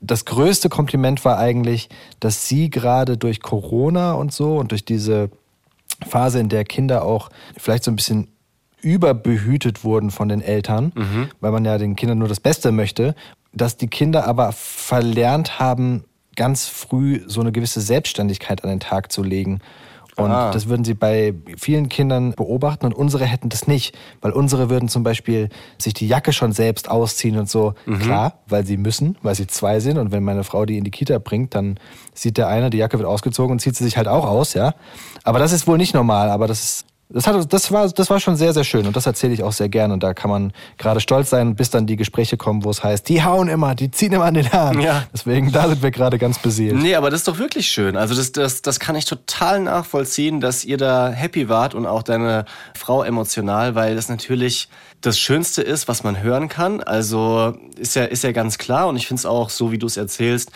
[0.00, 5.30] das größte Kompliment war eigentlich, dass sie gerade durch Corona und so und durch diese
[6.06, 8.28] Phase, in der Kinder auch vielleicht so ein bisschen
[8.82, 10.92] überbehütet wurden von den Eltern,
[11.40, 13.14] weil man ja den Kindern nur das Beste möchte,
[13.54, 16.04] dass die Kinder aber verlernt haben,
[16.36, 19.60] ganz früh so eine gewisse Selbstständigkeit an den Tag zu legen.
[20.16, 20.50] Und Ah.
[20.50, 24.90] das würden sie bei vielen Kindern beobachten und unsere hätten das nicht, weil unsere würden
[24.90, 27.72] zum Beispiel sich die Jacke schon selbst ausziehen und so.
[28.00, 30.90] Klar, weil sie müssen, weil sie zwei sind und wenn meine Frau die in die
[30.90, 31.78] Kita bringt, dann
[32.12, 34.74] sieht der eine, die Jacke wird ausgezogen und zieht sie sich halt auch aus, ja.
[35.24, 38.20] Aber das ist wohl nicht normal, aber das ist das, hat, das, war, das war
[38.20, 39.94] schon sehr, sehr schön und das erzähle ich auch sehr gerne.
[39.94, 43.08] Und da kann man gerade stolz sein, bis dann die Gespräche kommen, wo es heißt,
[43.08, 44.80] die hauen immer, die ziehen immer an den Haaren.
[44.80, 45.04] Ja.
[45.12, 46.76] Deswegen, da sind wir gerade ganz beseelt.
[46.76, 47.96] Nee, aber das ist doch wirklich schön.
[47.96, 52.02] Also das, das, das kann ich total nachvollziehen, dass ihr da happy wart und auch
[52.02, 54.68] deine Frau emotional, weil das natürlich
[55.02, 56.82] das Schönste ist, was man hören kann.
[56.82, 59.86] Also ist ja, ist ja ganz klar und ich finde es auch, so wie du
[59.86, 60.50] es erzählst,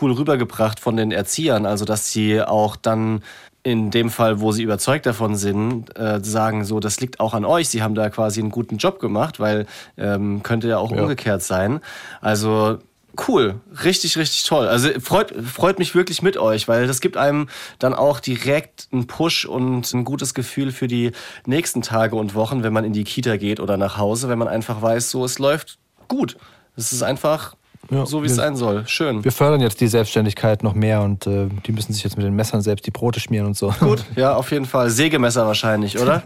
[0.00, 1.66] cool rübergebracht von den Erziehern.
[1.66, 3.22] Also dass sie auch dann
[3.66, 7.44] in dem Fall, wo sie überzeugt davon sind, äh, sagen so, das liegt auch an
[7.44, 7.68] euch.
[7.68, 9.66] Sie haben da quasi einen guten Job gemacht, weil
[9.98, 11.02] ähm, könnte ja auch Ja.
[11.02, 11.80] umgekehrt sein.
[12.20, 12.78] Also
[13.26, 14.68] cool, richtig, richtig toll.
[14.68, 17.48] Also freut, freut mich wirklich mit euch, weil das gibt einem
[17.80, 21.10] dann auch direkt einen Push und ein gutes Gefühl für die
[21.44, 24.46] nächsten Tage und Wochen, wenn man in die Kita geht oder nach Hause, wenn man
[24.46, 26.36] einfach weiß, so es läuft gut.
[26.76, 27.55] Es ist einfach
[27.90, 28.86] Ja, so, wie es sein soll.
[28.86, 29.22] Schön.
[29.24, 32.34] Wir fördern jetzt die Selbstständigkeit noch mehr und äh, die müssen sich jetzt mit den
[32.34, 33.72] Messern selbst die Brote schmieren und so.
[33.80, 34.90] Gut, ja, auf jeden Fall.
[34.90, 36.24] Sägemesser wahrscheinlich, oder?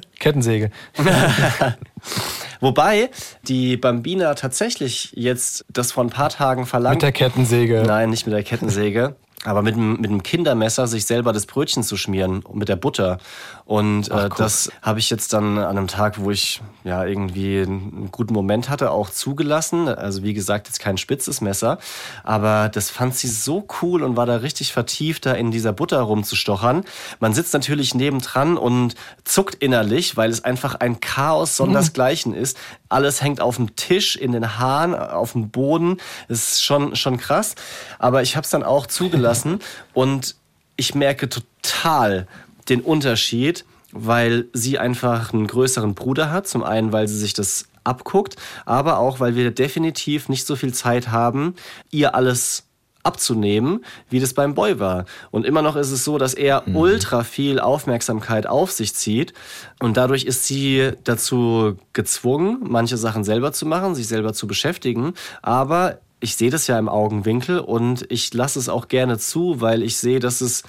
[0.18, 0.70] Kettensäge.
[2.60, 3.10] Wobei
[3.46, 6.96] die Bambina tatsächlich jetzt das vor ein paar Tagen verlangt.
[6.96, 7.84] Mit der Kettensäge.
[7.86, 9.16] Nein, nicht mit der Kettensäge.
[9.44, 13.18] Aber mit einem, mit einem Kindermesser sich selber das Brötchen zu schmieren mit der Butter.
[13.68, 18.08] Und äh, das habe ich jetzt dann an einem Tag, wo ich ja irgendwie einen
[18.10, 19.88] guten Moment hatte, auch zugelassen.
[19.88, 21.76] Also wie gesagt, jetzt kein spitzes Messer.
[22.24, 26.00] Aber das fand sie so cool und war da richtig vertieft, da in dieser Butter
[26.00, 26.82] rumzustochern.
[27.20, 32.56] Man sitzt natürlich nebendran und zuckt innerlich, weil es einfach ein Chaos sondersgleichen ist.
[32.88, 35.98] Alles hängt auf dem Tisch, in den Haaren, auf dem Boden.
[36.26, 37.54] Das ist schon, schon krass.
[37.98, 39.58] Aber ich habe es dann auch zugelassen
[39.92, 40.36] und
[40.78, 42.26] ich merke total
[42.68, 46.46] den Unterschied, weil sie einfach einen größeren Bruder hat.
[46.46, 50.74] Zum einen, weil sie sich das abguckt, aber auch, weil wir definitiv nicht so viel
[50.74, 51.54] Zeit haben,
[51.90, 52.64] ihr alles
[53.02, 55.06] abzunehmen, wie das beim Boy war.
[55.30, 56.76] Und immer noch ist es so, dass er mhm.
[56.76, 59.32] ultra viel Aufmerksamkeit auf sich zieht
[59.80, 65.14] und dadurch ist sie dazu gezwungen, manche Sachen selber zu machen, sich selber zu beschäftigen,
[65.40, 69.82] aber ich sehe das ja im Augenwinkel und ich lasse es auch gerne zu, weil
[69.82, 70.64] ich sehe, dass es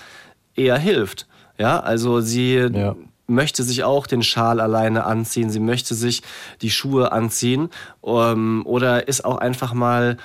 [0.55, 1.27] eher hilft.
[1.59, 2.95] Ja, also sie ja.
[3.27, 6.23] möchte sich auch den Schal alleine anziehen, sie möchte sich
[6.61, 7.69] die Schuhe anziehen
[8.03, 10.17] ähm, oder ist auch einfach mal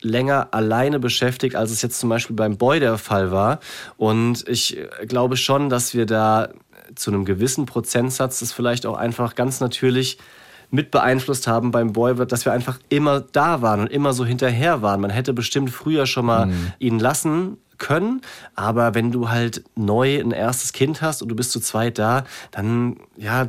[0.00, 3.58] länger alleine beschäftigt, als es jetzt zum Beispiel beim Boy der Fall war.
[3.96, 6.50] Und ich glaube schon, dass wir da
[6.94, 10.18] zu einem gewissen Prozentsatz das vielleicht auch einfach ganz natürlich
[10.70, 14.82] mit beeinflusst haben beim Boy, dass wir einfach immer da waren und immer so hinterher
[14.82, 15.00] waren.
[15.00, 16.72] Man hätte bestimmt früher schon mal mhm.
[16.78, 18.22] ihn lassen können.
[18.54, 22.24] Aber wenn du halt neu ein erstes Kind hast und du bist zu zweit da,
[22.50, 23.48] dann ja,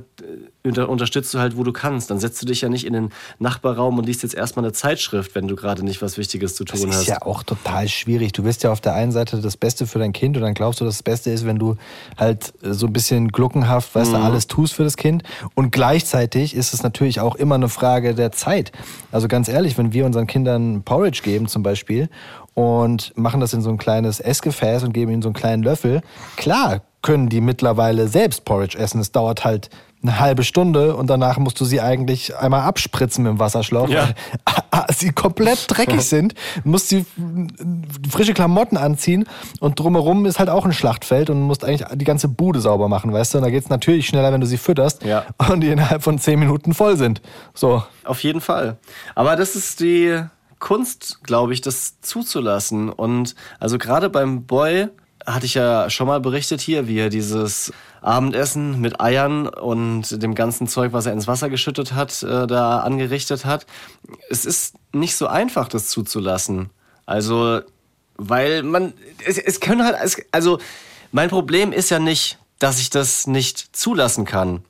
[0.64, 2.10] unter, unterstützt du halt, wo du kannst.
[2.10, 3.10] Dann setzt du dich ja nicht in den
[3.40, 6.80] Nachbarraum und liest jetzt erstmal eine Zeitschrift, wenn du gerade nicht was Wichtiges zu tun
[6.80, 6.90] hast.
[6.90, 8.34] Das ist ja auch total schwierig.
[8.34, 10.82] Du willst ja auf der einen Seite das Beste für dein Kind und dann glaubst
[10.82, 11.76] du, dass das Beste ist, wenn du
[12.18, 14.16] halt so ein bisschen gluckenhaft, weißt mhm.
[14.16, 15.24] du, alles tust für das Kind.
[15.56, 18.72] Und gleichzeitig ist es natürlich auch immer eine Frage der Zeit.
[19.12, 22.10] Also ganz ehrlich, wenn wir unseren Kindern Porridge geben zum Beispiel
[22.58, 26.02] und machen das in so ein kleines Essgefäß und geben ihnen so einen kleinen Löffel.
[26.38, 29.00] Klar können die mittlerweile selbst Porridge essen.
[29.00, 29.70] Es dauert halt
[30.02, 34.10] eine halbe Stunde und danach musst du sie eigentlich einmal abspritzen mit dem Wasserschlauch, ja.
[34.72, 36.34] weil sie komplett dreckig sind.
[36.64, 37.06] Musst sie
[38.10, 39.28] frische Klamotten anziehen
[39.60, 43.14] und drumherum ist halt auch ein Schlachtfeld und musst eigentlich die ganze Bude sauber machen,
[43.14, 43.38] weißt du?
[43.38, 45.26] Und da geht es natürlich schneller, wenn du sie fütterst ja.
[45.52, 47.22] und die innerhalb von zehn Minuten voll sind.
[47.54, 47.84] So.
[48.04, 48.78] Auf jeden Fall.
[49.14, 50.24] Aber das ist die
[50.60, 52.90] Kunst, glaube ich, das zuzulassen.
[52.90, 54.90] Und also gerade beim Boy
[55.26, 60.36] hatte ich ja schon mal berichtet hier, wie er dieses Abendessen mit Eiern und dem
[60.36, 63.66] ganzen Zeug, was er ins Wasser geschüttet hat, äh, da angerichtet hat.
[64.30, 66.70] Es ist nicht so einfach, das zuzulassen.
[67.06, 67.62] Also,
[68.16, 68.94] weil man,
[69.26, 69.98] es, es können halt,
[70.32, 70.60] also
[71.12, 74.64] mein Problem ist ja nicht, dass ich das nicht zulassen kann.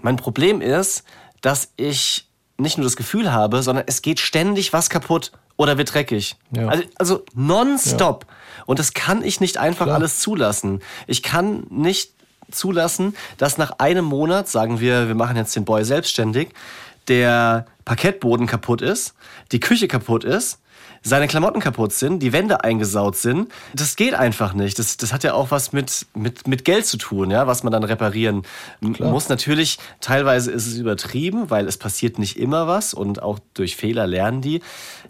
[0.00, 1.04] Mein Problem ist,
[1.40, 5.94] dass ich nicht nur das Gefühl habe, sondern es geht ständig was kaputt oder wird
[5.94, 6.36] dreckig.
[6.50, 6.68] Ja.
[6.68, 8.26] Also, also nonstop.
[8.28, 8.64] Ja.
[8.66, 9.96] Und das kann ich nicht einfach Klar.
[9.96, 10.80] alles zulassen.
[11.06, 12.12] Ich kann nicht
[12.50, 16.50] zulassen, dass nach einem Monat, sagen wir, wir machen jetzt den Boy selbstständig,
[17.08, 19.14] der Parkettboden kaputt ist,
[19.52, 20.60] die Küche kaputt ist,
[21.04, 23.52] seine Klamotten kaputt sind, die Wände eingesaut sind.
[23.74, 24.78] Das geht einfach nicht.
[24.78, 27.72] Das, das hat ja auch was mit, mit, mit Geld zu tun, ja, was man
[27.72, 28.42] dann reparieren
[28.94, 29.10] Klar.
[29.10, 29.28] muss.
[29.28, 34.06] Natürlich, teilweise ist es übertrieben, weil es passiert nicht immer was und auch durch Fehler
[34.06, 34.62] lernen die.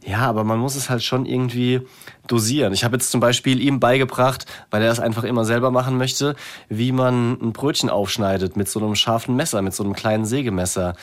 [0.04, 1.80] Ja, aber man muss es halt schon irgendwie
[2.26, 2.72] dosieren.
[2.72, 6.34] Ich habe jetzt zum Beispiel ihm beigebracht, weil er es einfach immer selber machen möchte,
[6.68, 10.96] wie man ein Brötchen aufschneidet mit so einem scharfen Messer, mit so einem kleinen Sägemesser.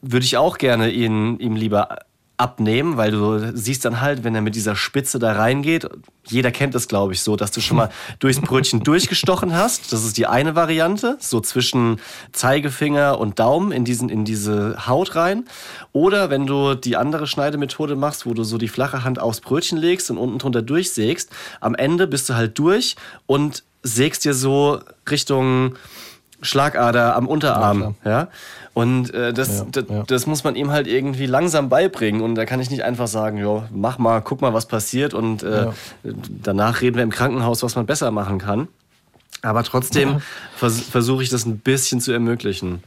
[0.00, 1.98] Würde ich auch gerne ihn, ihm lieber
[2.40, 5.86] abnehmen, weil du siehst dann halt, wenn er mit dieser Spitze da reingeht,
[6.26, 9.92] jeder kennt das, glaube ich, so, dass du schon mal durchs Brötchen durchgestochen hast.
[9.92, 12.00] Das ist die eine Variante, so zwischen
[12.32, 15.44] Zeigefinger und Daumen in, diesen, in diese Haut rein.
[15.92, 19.78] Oder wenn du die andere Schneidemethode machst, wo du so die flache Hand aufs Brötchen
[19.78, 24.80] legst und unten drunter durchsägst, am Ende bist du halt durch und sägst dir so
[25.10, 25.74] Richtung
[26.42, 27.94] Schlagader am Unterarm.
[28.04, 28.28] Ja, ja?
[28.72, 30.02] Und äh, das, ja, ja.
[30.04, 32.20] das muss man ihm halt irgendwie langsam beibringen.
[32.20, 35.12] Und da kann ich nicht einfach sagen, ja, mach mal, guck mal, was passiert.
[35.12, 35.66] Und äh,
[36.02, 38.68] danach reden wir im Krankenhaus, was man besser machen kann.
[39.42, 40.20] Aber trotzdem
[40.54, 42.82] vers versuche ich das ein bisschen zu ermöglichen.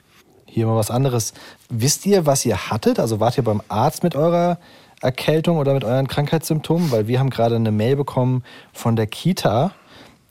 [0.45, 1.33] Hier mal was anderes.
[1.69, 2.99] Wisst ihr, was ihr hattet?
[2.99, 4.59] Also wart ihr beim Arzt mit eurer
[5.01, 6.91] Erkältung oder mit euren Krankheitssymptomen?
[6.91, 9.73] Weil wir haben gerade eine Mail bekommen von der Kita,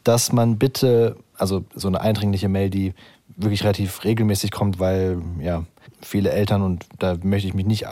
[0.05, 2.95] dass man bitte, also so eine eindringliche Mail, die
[3.37, 5.65] wirklich relativ regelmäßig kommt, weil ja
[6.01, 7.87] viele Eltern, und da möchte ich mich nicht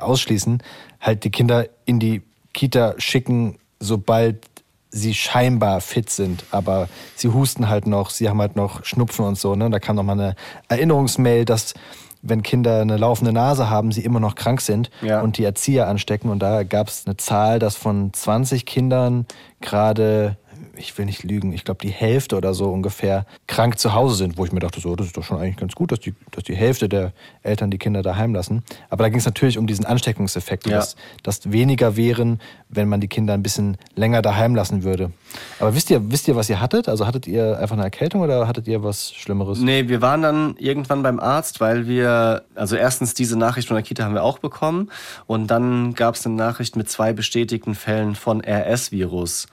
[0.00, 0.62] ausschließen,
[1.00, 2.22] halt die Kinder in die
[2.54, 4.46] Kita schicken, sobald
[4.90, 9.36] sie scheinbar fit sind, aber sie husten halt noch, sie haben halt noch Schnupfen und
[9.36, 9.54] so.
[9.56, 9.68] Ne?
[9.70, 10.36] Da kam noch mal eine
[10.68, 11.74] Erinnerungsmail, dass
[12.22, 15.20] wenn Kinder eine laufende Nase haben, sie immer noch krank sind Ja.
[15.20, 16.30] und die Erzieher anstecken.
[16.30, 19.26] Und da gab es eine Zahl, dass von 20 Kindern
[19.60, 20.38] gerade,
[20.76, 24.36] ich will nicht lügen, ich glaube die Hälfte oder so ungefähr krank zu Hause sind,
[24.38, 26.44] wo ich mir dachte, so, das ist doch schon eigentlich ganz gut, dass die, dass
[26.44, 28.62] die Hälfte der Eltern die Kinder daheim lassen.
[28.90, 30.76] Aber da ging es natürlich um diesen Ansteckungseffekt, Ja.
[30.76, 35.12] dass, dass weniger wären, wenn man die Kinder ein bisschen länger daheim lassen würde.
[35.58, 36.88] Aber wisst ihr, wisst ihr, was ihr hattet?
[36.88, 39.58] Also hattet ihr einfach eine Erkältung oder hattet ihr was Schlimmeres?
[39.58, 43.82] Nee, wir waren dann irgendwann beim Arzt, weil wir, also erstens diese Nachricht von der
[43.84, 44.90] Kita haben wir auch bekommen
[45.26, 49.46] und dann gab es eine Nachricht mit zwei bestätigten Fällen von RS-Virus.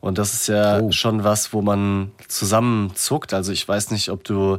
[0.00, 0.92] Und das ist ja Oh.
[0.92, 3.34] schon was, wo man zusammenzuckt.
[3.34, 4.58] Also ich weiß nicht, ob du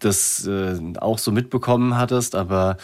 [0.00, 2.76] das äh, auch so mitbekommen hattest, aber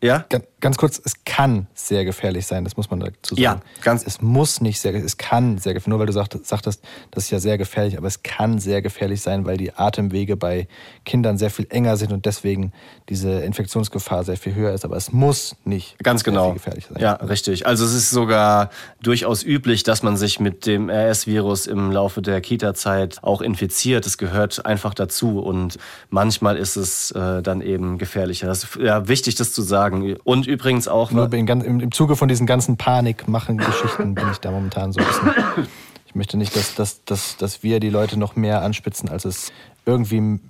[0.02, 0.24] ja?
[0.30, 3.40] ganz, ganz kurz, es kann sehr gefährlich sein, das muss man dazu sagen.
[3.42, 6.82] Ja, ganz- Es muss nicht sehr, es kann sehr gefährlich, nur weil du sagt, sagtest,
[7.10, 10.66] das ist ja sehr gefährlich, aber es kann sehr gefährlich sein, weil die Atemwege bei
[11.04, 12.72] Kindern sehr viel enger sind und deswegen
[13.08, 14.84] diese Infektionsgefahr sehr viel höher ist.
[14.84, 16.52] Aber es muss nicht Ganz sehr genau.
[16.52, 17.00] gefährlich sein.
[17.00, 17.66] Ja, richtig.
[17.66, 18.70] Also es ist sogar
[19.02, 24.06] durchaus üblich, dass man sich mit dem RS-Virus im Laufe der Kita-Zeit auch infiziert.
[24.06, 25.78] Das gehört einfach dazu und
[26.10, 28.48] manchmal ist es äh, dann eben gefährlicher.
[28.48, 30.16] Das ist ja wichtig, das zu sagen.
[30.24, 34.50] Und übrigens auch, Nur in, im, im Zuge von diesen ganzen Panikmachen-Geschichten bin ich da
[34.50, 35.68] momentan so ein bisschen.
[36.06, 39.52] Ich möchte nicht, dass, dass, dass, dass wir die Leute noch mehr anspitzen, als es
[39.84, 40.40] irgendwie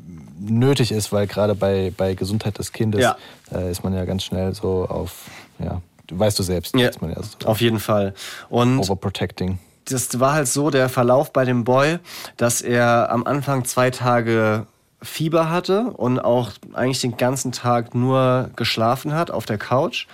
[0.40, 3.16] nötig ist, weil gerade bei, bei Gesundheit des Kindes Ja.
[3.52, 5.24] äh, ist man ja ganz schnell so auf,
[5.58, 8.14] ja, weißt du selbst, ja, man ja so auf jeden Fall.
[8.48, 9.58] Und overprotecting.
[9.86, 11.98] das war halt so der Verlauf bei dem Boy,
[12.36, 14.66] dass er am Anfang zwei Tage
[15.00, 20.06] Fieber hatte und auch eigentlich den ganzen Tag nur geschlafen hat auf der Couch.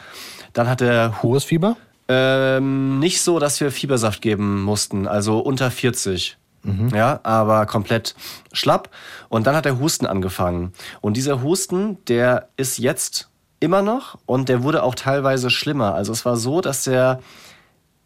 [0.53, 1.77] Dann hat er Hohes Fieber?
[2.09, 6.37] ähm, nicht so, dass wir Fiebersaft geben mussten, also unter 40.
[6.95, 8.15] Ja, aber komplett
[8.53, 8.89] schlapp.
[9.29, 10.73] Und dann hat der Husten angefangen.
[11.03, 13.29] Und dieser Husten, der ist jetzt
[13.61, 15.95] immer noch und der wurde auch teilweise schlimmer.
[15.95, 17.21] Also es war so, dass er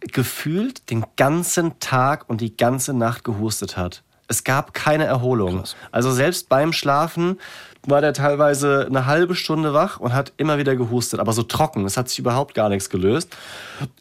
[0.01, 4.03] gefühlt den ganzen Tag und die ganze Nacht gehustet hat.
[4.29, 5.65] Es gab keine Erholung.
[5.91, 7.39] Also selbst beim Schlafen
[7.87, 11.85] war der teilweise eine halbe Stunde wach und hat immer wieder gehustet, aber so trocken.
[11.87, 13.35] Es hat sich überhaupt gar nichts gelöst.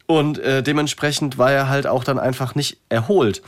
[0.06, 3.42] Und äh, dementsprechend war er halt auch dann einfach nicht erholt.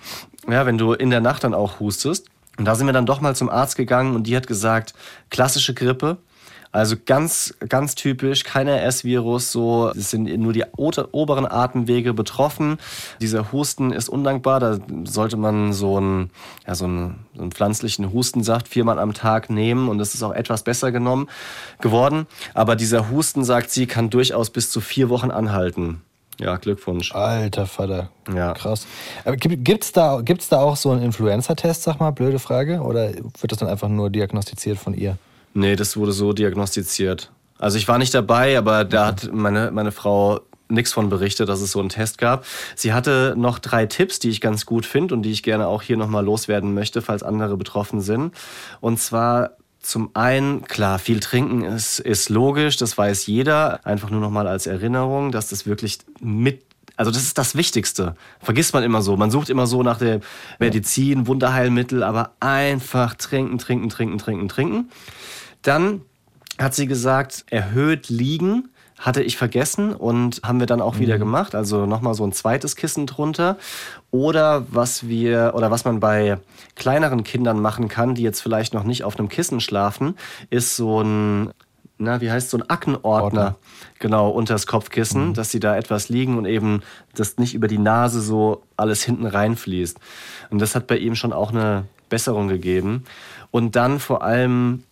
[0.48, 2.28] Ja, wenn du in der Nacht dann auch hustest.
[2.56, 4.94] Und da sind wir dann doch mal zum Arzt gegangen und die hat gesagt,
[5.30, 6.18] klassische Grippe.
[6.72, 12.78] Also ganz, ganz typisch, kein RS-Virus, so, es sind nur die oberen Atemwege betroffen.
[13.20, 16.30] Dieser Husten ist undankbar, da sollte man so einen,
[16.68, 20.33] ja, so einen, so einen pflanzlichen Hustensaft viermal am Tag nehmen und es ist auch
[20.33, 21.28] etwas besser genommen
[21.80, 22.28] geworden.
[22.54, 26.02] Aber dieser Husten, sagt sie, kann durchaus bis zu vier Wochen anhalten.
[26.38, 27.12] Ja, Glückwunsch.
[27.14, 28.11] Alter Vater.
[28.35, 28.54] Ja.
[28.54, 28.87] Krass.
[29.24, 32.80] Aber gibt, gibt's da, gibt's da auch so einen Influenza-Test, sag mal, blöde Frage?
[32.80, 35.18] Oder wird das dann einfach nur diagnostiziert von ihr?
[35.54, 37.30] Nee, das wurde so diagnostiziert.
[37.58, 41.60] Also ich war nicht dabei, aber da hat meine, meine Frau nichts von berichtet, dass
[41.60, 42.46] es so einen Test gab.
[42.76, 45.82] Sie hatte noch drei Tipps, die ich ganz gut finde und die ich gerne auch
[45.82, 48.34] hier nochmal loswerden möchte, falls andere betroffen sind.
[48.80, 53.84] Und zwar zum einen, klar, viel trinken ist, ist logisch, das weiß jeder.
[53.84, 56.62] Einfach nur nochmal als Erinnerung, dass das wirklich mit
[57.00, 58.14] also das ist das Wichtigste.
[58.40, 59.16] Vergisst man immer so.
[59.16, 60.20] Man sucht immer so nach der
[60.58, 64.90] Medizin, Wunderheilmittel, aber einfach trinken, trinken, trinken, trinken, trinken.
[65.62, 66.02] Dann
[66.58, 71.54] hat sie gesagt, erhöht liegen hatte ich vergessen und haben wir dann auch wieder gemacht.
[71.54, 73.56] Also nochmal so ein zweites Kissen drunter.
[74.10, 76.36] Oder was wir, oder was man bei
[76.76, 80.16] kleineren Kindern machen kann, die jetzt vielleicht noch nicht auf einem Kissen schlafen,
[80.50, 81.50] ist so ein,
[82.00, 83.56] na, wie heißt so ein Aktenordner, Ordner.
[83.98, 86.82] genau, unter das Kopfkissen, dass sie da etwas liegen und eben
[87.14, 89.98] das nicht über die Nase so alles hinten reinfließt.
[90.50, 93.04] Und das hat bei ihm schon auch eine Besserung gegeben.
[93.52, 94.82] Und dann vor allem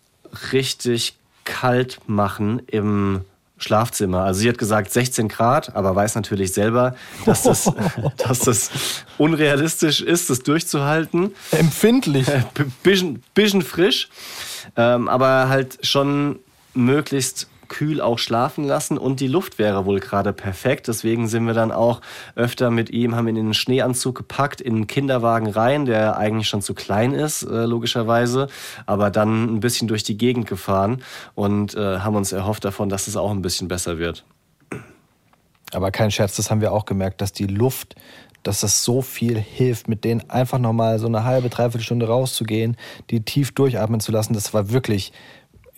[0.53, 3.21] richtig kalt machen im
[3.57, 4.23] Schlafzimmer.
[4.23, 6.95] Also sie hat gesagt 16 Grad, aber weiß natürlich selber,
[7.25, 7.69] dass das,
[8.17, 8.69] dass das
[9.17, 11.31] unrealistisch ist, das durchzuhalten.
[11.51, 12.25] Empfindlich.
[12.53, 14.07] B- bisschen, bisschen frisch,
[14.77, 16.39] ähm, aber halt schon
[16.73, 20.87] möglichst kühl auch schlafen lassen und die Luft wäre wohl gerade perfekt.
[20.87, 22.01] Deswegen sind wir dann auch
[22.35, 26.49] öfter mit ihm, haben ihn in den Schneeanzug gepackt, in den Kinderwagen rein, der eigentlich
[26.49, 28.47] schon zu klein ist, äh, logischerweise,
[28.85, 31.03] aber dann ein bisschen durch die Gegend gefahren
[31.35, 34.25] und äh, haben uns erhofft davon, dass es auch ein bisschen besser wird.
[35.71, 37.95] Aber kein Scherz, das haben wir auch gemerkt, dass die Luft,
[38.41, 42.77] dass das so viel hilft, mit denen einfach nochmal so eine halbe, dreiviertel Stunde rauszugehen,
[43.11, 44.33] die tief durchatmen zu lassen.
[44.33, 45.11] Das war wirklich,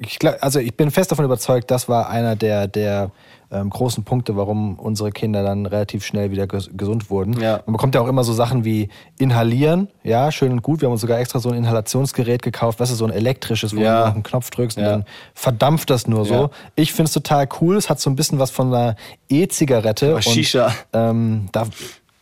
[0.01, 3.11] ich glaub, also ich bin fest davon überzeugt, das war einer der, der
[3.51, 7.39] ähm, großen Punkte, warum unsere Kinder dann relativ schnell wieder ges gesund wurden.
[7.41, 7.61] Ja.
[7.65, 8.87] Man bekommt ja auch immer so Sachen wie
[9.19, 10.81] Inhalieren, ja, schön und gut.
[10.81, 13.81] Wir haben uns sogar extra so ein Inhalationsgerät gekauft, weißt du, so ein elektrisches, wo
[13.81, 14.07] Ja.
[14.07, 14.89] du den Knopf drückst und Ja.
[14.91, 16.49] dann verdampft das nur so.
[16.75, 17.75] Ich finde es total cool.
[17.75, 18.95] Es hat so ein bisschen was von einer
[19.29, 20.15] E-Zigarette.
[20.15, 20.73] und, Shisha.
[20.93, 21.67] Ähm, da,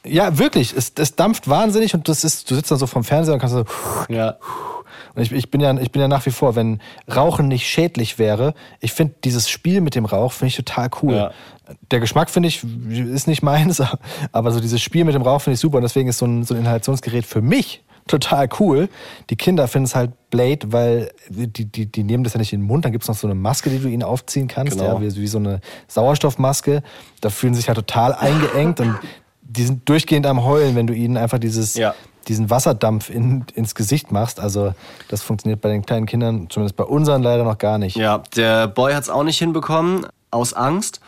[0.05, 0.73] ja, wirklich.
[0.75, 3.55] Es, es dampft wahnsinnig und das ist, du sitzt dann so vom Fernseher und kannst
[3.55, 3.65] so.
[4.09, 4.37] Ja.
[5.15, 6.79] Und ich, ich, bin ja, ich bin ja nach wie vor, wenn
[7.13, 11.15] Rauchen nicht schädlich wäre, ich finde dieses Spiel mit dem Rauch finde ich total cool.
[11.15, 11.31] Ja.
[11.91, 13.81] Der Geschmack finde ich ist nicht meins,
[14.31, 16.43] aber so dieses Spiel mit dem Rauch finde ich super und deswegen ist so ein,
[16.43, 18.89] so ein Inhalationsgerät für mich total cool.
[19.29, 22.61] Die Kinder finden es halt blöd, weil die, die, die nehmen das ja nicht in
[22.61, 22.83] den Mund.
[22.83, 24.99] Dann gibt es noch so eine Maske, die du ihnen aufziehen kannst, Genau.
[24.99, 26.81] ja, wie, wie so eine Sauerstoffmaske.
[27.21, 28.97] Da fühlen sie sich halt total eingeengt und
[29.43, 31.93] die sind durchgehend am Heulen, wenn du ihnen einfach dieses, Ja.
[32.29, 34.39] Diesen Wasserdampf in, ins Gesicht machst.
[34.39, 34.73] Also
[35.09, 37.97] das funktioniert bei den kleinen Kindern, zumindest bei unseren leider noch gar nicht.
[37.97, 41.01] Ja, der Boy hat es auch nicht hinbekommen, aus Angst.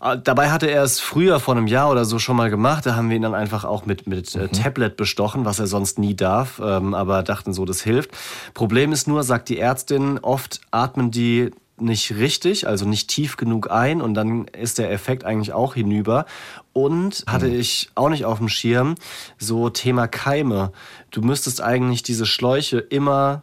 [0.00, 2.86] Äh, Dabei hatte er es früher vor einem Jahr oder so schon mal gemacht.
[2.86, 5.98] Da haben wir ihn dann einfach auch mit, mit äh, Tablet bestochen, was er sonst
[5.98, 8.10] nie darf, ähm, aber dachten so, das hilft.
[8.54, 11.50] Problem ist nur, sagt die Ärztin, oft atmen die
[11.82, 16.26] nicht richtig, also nicht tief genug ein und dann ist der Effekt eigentlich auch hinüber.
[16.72, 18.94] Und hatte ich auch nicht auf dem Schirm,
[19.38, 20.72] so Thema Keime.
[21.10, 23.42] Du müsstest eigentlich diese Schläuche immer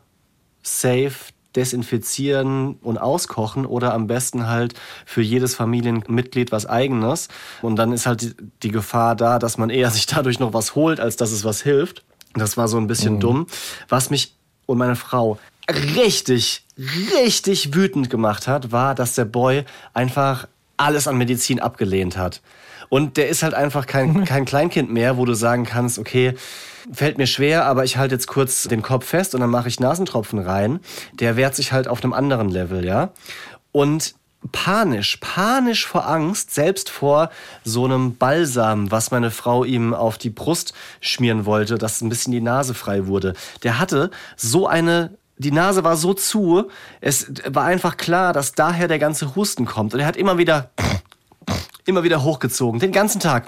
[0.64, 4.74] safe desinfizieren und auskochen oder am besten halt
[5.06, 7.28] für jedes Familienmitglied was eigenes.
[7.62, 8.34] Und dann ist halt die,
[8.64, 11.62] die Gefahr da, dass man eher sich dadurch noch was holt, als dass es was
[11.62, 12.04] hilft.
[12.36, 13.48] Das war so ein bisschen dumm.
[13.88, 14.36] Was mich
[14.68, 20.48] und meine Frau richtig, richtig wütend gemacht hat, war, dass der Boy einfach
[20.78, 22.42] alles an Medizin abgelehnt hat.
[22.90, 26.34] Und der ist halt einfach kein, kein Kleinkind mehr, wo du sagen kannst, okay,
[26.92, 29.80] fällt mir schwer, aber ich halte jetzt kurz den Kopf fest und dann mache ich
[29.80, 30.80] Nasentropfen rein.
[31.14, 33.12] Der wehrt sich halt auf einem anderen Level, ja.
[33.72, 34.16] Und
[34.52, 37.30] panisch, panisch vor Angst, selbst vor
[37.64, 42.32] so einem Balsam, was meine Frau ihm auf die Brust schmieren wollte, dass ein bisschen
[42.32, 43.34] die Nase frei wurde.
[43.64, 46.70] Der hatte so eine die Nase war so zu,
[47.00, 49.94] es war einfach klar, dass daher der ganze Husten kommt.
[49.94, 50.70] Und er hat immer wieder,
[51.86, 53.46] immer wieder hochgezogen, den ganzen Tag.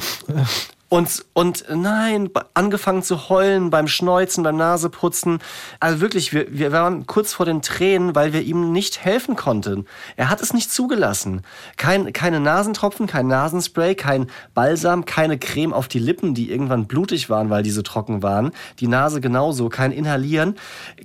[0.94, 5.40] Und, und nein, angefangen zu heulen beim Schneuzen, beim Naseputzen.
[5.80, 9.86] Also wirklich, wir, wir waren kurz vor den Tränen, weil wir ihm nicht helfen konnten.
[10.18, 11.44] Er hat es nicht zugelassen.
[11.78, 17.30] Kein, keine Nasentropfen, kein Nasenspray, kein Balsam, keine Creme auf die Lippen, die irgendwann blutig
[17.30, 18.52] waren, weil die so trocken waren.
[18.82, 20.58] Die Nase genauso, kein Inhalieren,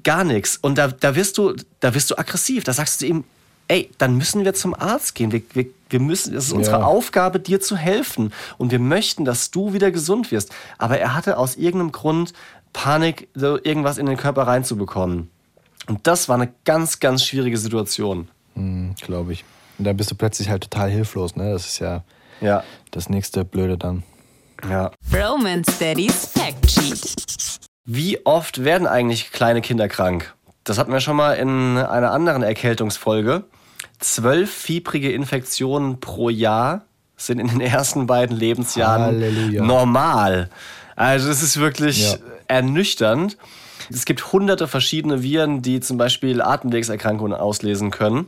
[0.02, 0.56] gar nichts.
[0.60, 2.64] Und da, da wirst du, da wirst du aggressiv.
[2.64, 3.22] Da sagst du ihm,
[3.68, 5.30] ey, dann müssen wir zum Arzt gehen.
[5.30, 6.84] Wir, wir, wir müssen, es ist unsere Ja.
[6.84, 8.32] Aufgabe, dir zu helfen.
[8.58, 10.52] Und wir möchten, dass du wieder gesund wirst.
[10.78, 12.32] Aber er hatte aus irgendeinem Grund
[12.72, 15.30] Panik, so irgendwas in den Körper reinzubekommen.
[15.86, 18.28] Und das war eine ganz, ganz schwierige Situation.
[19.00, 19.44] Glaube ich.
[19.78, 21.52] Und dann bist du plötzlich halt total hilflos, ne?
[21.52, 22.02] Das ist ja
[22.40, 24.02] Ja, das nächste Blöde dann.
[24.68, 24.90] ja.
[25.14, 27.16] Romance Daddy's Fact Sheet.
[27.84, 30.34] Wie oft werden eigentlich kleine Kinder krank?
[30.64, 33.44] Das hatten wir schon mal in einer anderen Erkältungsfolge.
[33.98, 36.84] Zwölf fiebrige Infektionen pro Jahr
[37.16, 39.64] sind in den ersten beiden Lebensjahren Halleluja.
[39.64, 40.50] normal.
[40.96, 42.18] Also es ist wirklich Ja.
[42.48, 43.36] ernüchternd.
[43.90, 48.26] Es gibt hunderte verschiedene Viren, die zum Beispiel Atemwegserkrankungen auslesen können.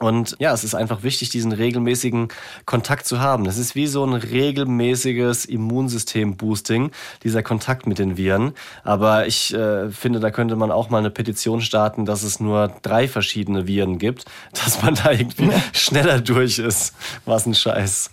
[0.00, 2.28] Und ja, es ist einfach wichtig, diesen regelmäßigen
[2.66, 3.46] Kontakt zu haben.
[3.46, 6.90] Es ist wie so ein regelmäßiges Immunsystem-Boosting,
[7.22, 8.54] dieser Kontakt mit den Viren.
[8.82, 12.72] Aber ich äh, finde, da könnte man auch mal eine Petition starten, dass es nur
[12.82, 16.94] drei verschiedene Viren gibt, dass man da irgendwie schneller durch ist.
[17.24, 18.10] Was ein Scheiß.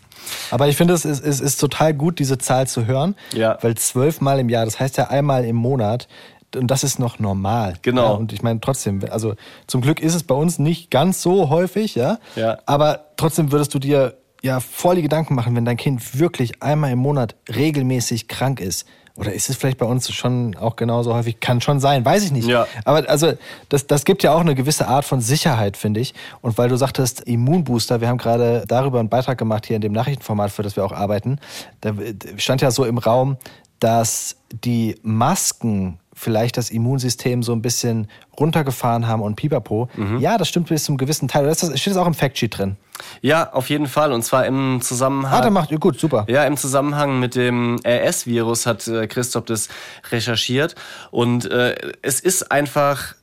[0.52, 3.16] Aber ich finde, es ist, es ist total gut, diese Zahl zu hören.
[3.34, 3.58] Ja.
[3.62, 6.08] Weil zwölfmal im Jahr, das heißt ja einmal im Monat.
[6.56, 7.76] Und das ist noch normal.
[7.82, 8.04] Genau.
[8.04, 9.36] Ja, und ich meine trotzdem, also
[9.68, 12.20] zum Glück ist es bei uns nicht ganz so häufig, ja.
[12.36, 12.60] Ja.
[12.66, 16.92] Aber trotzdem würdest du dir ja voll die Gedanken machen, wenn dein Kind wirklich einmal
[16.92, 18.86] im Monat regelmäßig krank ist.
[19.16, 21.40] Oder ist es vielleicht bei uns schon auch genauso häufig?
[21.40, 22.48] Kann schon sein, weiß ich nicht.
[22.48, 22.66] Ja.
[22.86, 23.34] Aber also,
[23.70, 26.14] das, das gibt ja auch eine gewisse Art von Sicherheit, finde ich.
[26.42, 29.92] Und weil du sagtest, Immunbooster, wir haben gerade darüber einen Beitrag gemacht hier in dem
[29.92, 31.40] Nachrichtenformat, für das wir auch arbeiten.
[31.82, 31.94] Da
[32.38, 33.38] stand ja so im Raum,
[33.80, 38.08] dass die Masken vielleicht das Immunsystem so ein bisschen
[38.40, 39.90] runtergefahren haben und pipapo.
[40.20, 41.46] Ja, das stimmt bis zum gewissen Teil.
[41.46, 42.78] Das steht das auch im Factsheet drin.
[43.22, 44.12] Ja, auf jeden Fall.
[44.12, 45.40] Und zwar im Zusammenhang.
[45.40, 46.26] Ah, dann macht gut, super.
[46.30, 49.70] Ja, im Zusammenhang mit dem RS-Virus hat äh, Christoph das
[50.12, 50.76] recherchiert.
[51.10, 53.16] Und äh, es ist einfach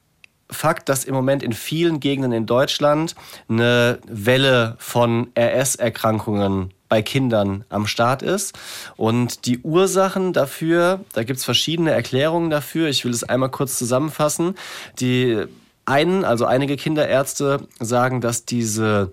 [0.50, 3.14] Fakt, dass im Moment in vielen Gegenden in Deutschland
[3.50, 8.58] eine Welle von RS-Erkrankungen bei Kindern am Start ist.
[8.96, 12.88] Und die Ursachen dafür, da gibt's verschiedene Erklärungen dafür.
[12.88, 14.54] Ich will es einmal kurz zusammenfassen.
[15.00, 15.44] Die
[15.84, 19.12] einen, also einige Kinderärzte sagen, dass diese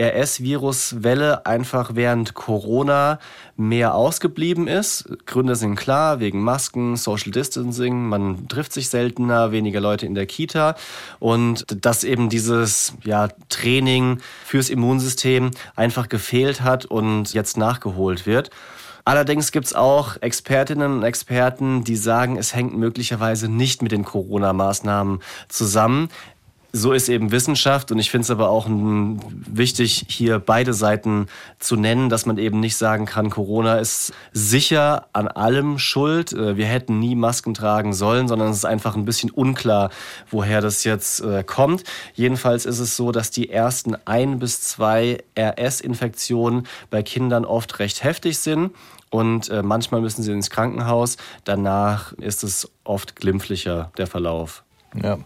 [0.00, 3.18] RS-Virus-Welle einfach während Corona
[3.56, 5.08] mehr ausgeblieben ist.
[5.26, 10.26] Gründe sind klar, wegen Masken, Social Distancing, man trifft sich seltener, weniger Leute in der
[10.26, 10.74] Kita
[11.20, 18.50] und dass eben dieses ja, Training fürs Immunsystem einfach gefehlt hat und jetzt nachgeholt wird.
[19.06, 25.20] Allerdings gibt's auch Expertinnen und Experten, die sagen, es hängt möglicherweise nicht mit den Corona-Maßnahmen
[25.48, 26.08] zusammen.
[26.76, 31.28] So ist eben Wissenschaft und ich finde es aber auch wichtig, hier beide Seiten
[31.60, 36.32] zu nennen, dass man eben nicht sagen kann, Corona ist sicher an allem schuld.
[36.32, 39.90] Äh, Wir hätten nie Masken tragen sollen, sondern es ist einfach ein bisschen unklar,
[40.32, 41.84] woher das jetzt äh, kommt.
[42.14, 48.02] Jedenfalls ist es so, dass die ersten ein bis zwei RS-Infektionen bei Kindern oft recht
[48.02, 48.72] heftig sind.
[49.10, 51.18] Und äh, manchmal müssen sie ins Krankenhaus.
[51.44, 54.64] Danach ist es oft glimpflicher, der Verlauf.
[55.02, 55.18] Ja.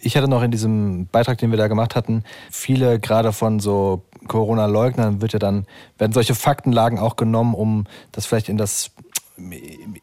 [0.00, 4.02] Ich hatte noch in diesem Beitrag, den wir da gemacht hatten, viele gerade von so
[4.26, 5.66] Corona-Leugnern wird ja dann,
[5.98, 8.90] werden solche Faktenlagen auch genommen, um das vielleicht in das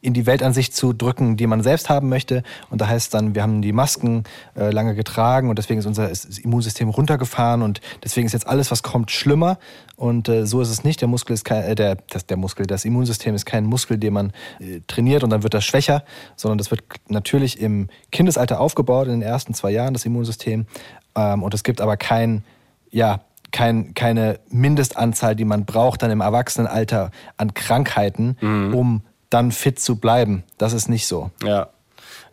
[0.02, 2.44] in die Weltansicht zu drücken, die man selbst haben möchte.
[2.70, 4.24] Und da heißt dann, wir haben die Masken
[4.56, 8.72] äh, lange getragen und deswegen ist unser ist- Immunsystem runtergefahren und deswegen ist jetzt alles,
[8.72, 9.58] was kommt, schlimmer.
[9.96, 11.02] Und äh, so ist es nicht.
[11.02, 14.14] Der Muskel ist kein, äh, der, das, der Muskel, das Immunsystem ist kein Muskel, den
[14.14, 16.04] man äh, trainiert und dann wird das schwächer,
[16.36, 20.66] sondern das wird natürlich im Kindesalter aufgebaut in den ersten zwei Jahren, das Immunsystem.
[21.16, 22.44] Ähm, und es gibt aber kein,
[22.92, 23.22] ja,
[23.52, 28.36] kein, keine Mindestanzahl, die man braucht dann im Erwachsenenalter an Krankheiten,
[28.74, 30.44] um dann fit zu bleiben.
[30.58, 31.32] Das ist nicht so.
[31.44, 31.70] Ja.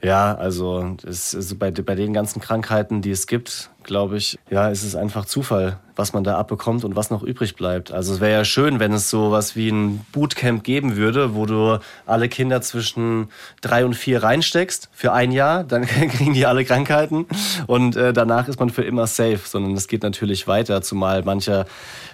[0.03, 4.69] Ja, also es ist bei, bei den ganzen Krankheiten, die es gibt, glaube ich, ja,
[4.69, 7.93] ist es einfach Zufall, was man da abbekommt und was noch übrig bleibt.
[7.93, 11.47] Also es wäre ja schön, wenn es so was wie ein Bootcamp geben würde, wo
[11.47, 13.29] du alle Kinder zwischen
[13.61, 17.27] drei und vier reinsteckst für ein Jahr, dann kriegen die alle Krankheiten
[17.67, 21.67] und äh, danach ist man für immer safe, sondern es geht natürlich weiter, zumal mancher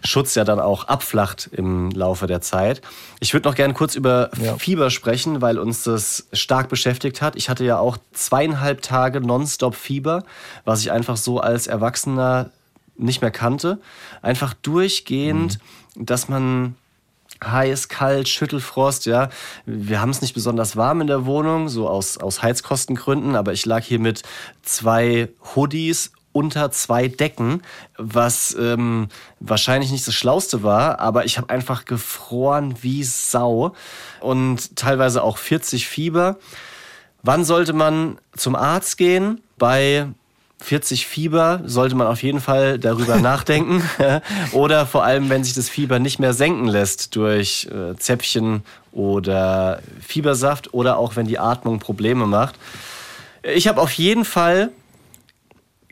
[0.04, 2.82] Schutz ja dann auch abflacht im Laufe der Zeit.
[3.20, 4.56] Ich würde noch gerne kurz über Ja.
[4.56, 7.36] Fieber sprechen, weil uns das stark beschäftigt hat.
[7.36, 10.24] Ich hatte ja auch zweieinhalb Tage nonstop Fieber,
[10.64, 12.50] was ich einfach so als Erwachsener
[12.96, 13.80] nicht mehr kannte.
[14.22, 15.58] Einfach durchgehend,
[15.96, 16.76] dass man
[17.42, 19.30] heiß, kalt, Schüttelfrost, ja.
[19.64, 23.64] Wir haben es nicht besonders warm in der Wohnung, so aus, aus Heizkostengründen, aber ich
[23.66, 24.22] lag hier mit
[24.62, 27.62] zwei Hoodies unter zwei Decken,
[27.96, 29.08] was ähm,
[29.40, 33.74] wahrscheinlich nicht das Schlauste war, aber ich habe einfach gefroren wie Sau
[34.20, 36.38] und teilweise auch 40 Fieber.
[37.22, 39.40] Wann sollte man zum Arzt gehen?
[39.58, 40.08] Bei
[40.62, 43.82] 40 Fieber sollte man auf jeden Fall darüber nachdenken.
[44.52, 49.80] oder vor allem, wenn sich das Fieber nicht mehr senken lässt durch äh, Zäpfchen oder
[50.00, 52.56] Fiebersaft oder auch wenn die Atmung Probleme macht.
[53.42, 54.70] Ich habe auf jeden Fall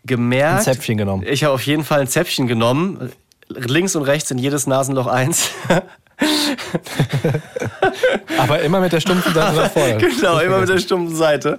[0.04, 0.58] gemerkt.
[0.66, 1.24] Ein Zäpfchen genommen.
[1.26, 3.12] Ich habe auf jeden Fall ein Zäpfchen genommen.
[3.48, 5.50] Links und rechts in jedes Nasenloch eins.
[8.38, 9.96] Aber immer mit der stumpfen Seite nach vorne.
[9.98, 11.58] genau, immer mit der stumpfen Seite.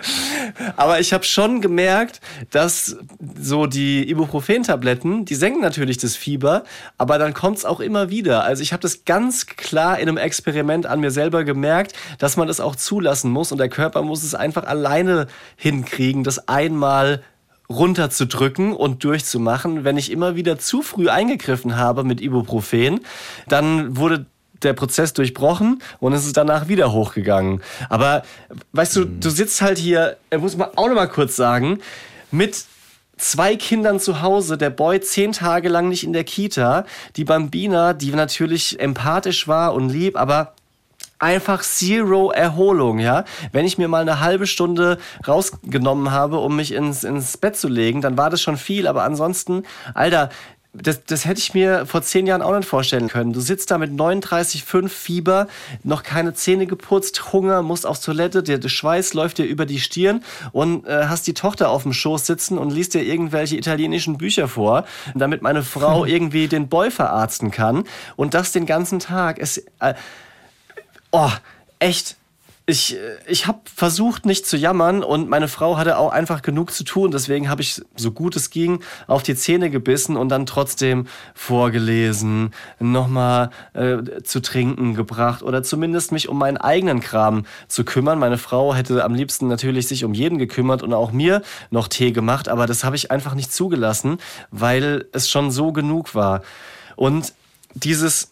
[0.75, 2.19] Aber ich habe schon gemerkt,
[2.51, 2.97] dass
[3.39, 6.63] so die Ibuprofen-Tabletten, die senken natürlich das Fieber,
[6.97, 8.43] aber dann kommt's auch immer wieder.
[8.43, 12.47] Also ich habe das ganz klar in einem Experiment an mir selber gemerkt, dass man
[12.47, 17.23] das auch zulassen muss und der Körper muss es einfach alleine hinkriegen, das einmal
[17.69, 19.83] runterzudrücken und durchzumachen.
[19.83, 23.01] Wenn ich immer wieder zu früh eingegriffen habe mit Ibuprofen,
[23.47, 24.25] dann wurde
[24.63, 27.61] der Prozess durchbrochen und es ist danach wieder hochgegangen.
[27.89, 28.23] Aber
[28.73, 31.79] weißt du, du sitzt halt hier, äh, muss man auch noch mal kurz sagen,
[32.31, 32.65] mit
[33.17, 36.85] zwei Kindern zu Hause, der Boy zehn Tage lang nicht in der Kita,
[37.15, 40.53] die Bambina, die natürlich empathisch war und lieb, aber
[41.19, 43.25] einfach zero Erholung, ja.
[43.51, 44.97] Wenn ich mir mal eine halbe Stunde
[45.27, 49.03] rausgenommen habe, um mich ins, ins Bett zu legen, dann war das schon viel, aber
[49.03, 50.29] ansonsten, Alter,
[50.73, 53.33] das, das hätte ich mir vor zehn Jahren auch nicht vorstellen können.
[53.33, 55.47] Du sitzt da mit 39,5 Fieber,
[55.83, 59.79] noch keine Zähne geputzt, Hunger, musst aufs Toilette, der, der Schweiß läuft dir über die
[59.79, 64.17] Stirn und äh, hast die Tochter auf dem Schoß sitzen und liest dir irgendwelche italienischen
[64.17, 67.85] Bücher vor, damit meine Frau irgendwie den Boy verarzten kann.
[68.15, 69.39] Und das den ganzen Tag.
[69.39, 69.95] Es, äh,
[71.11, 71.31] oh,
[71.79, 72.18] echt.
[72.69, 76.83] Ich, ich habe versucht, nicht zu jammern und meine Frau hatte auch einfach genug zu
[76.83, 77.09] tun.
[77.09, 82.53] Deswegen habe ich, so gut es ging, auf die Zähne gebissen und dann trotzdem vorgelesen,
[82.79, 88.19] nochmal äh, zu trinken gebracht oder zumindest mich um meinen eigenen Kram zu kümmern.
[88.19, 91.41] Meine Frau hätte am liebsten natürlich sich um jeden gekümmert und auch mir
[91.71, 94.19] noch Tee gemacht, aber das habe ich einfach nicht zugelassen,
[94.51, 96.43] weil es schon so genug war.
[96.95, 97.33] Und
[97.73, 98.29] dieses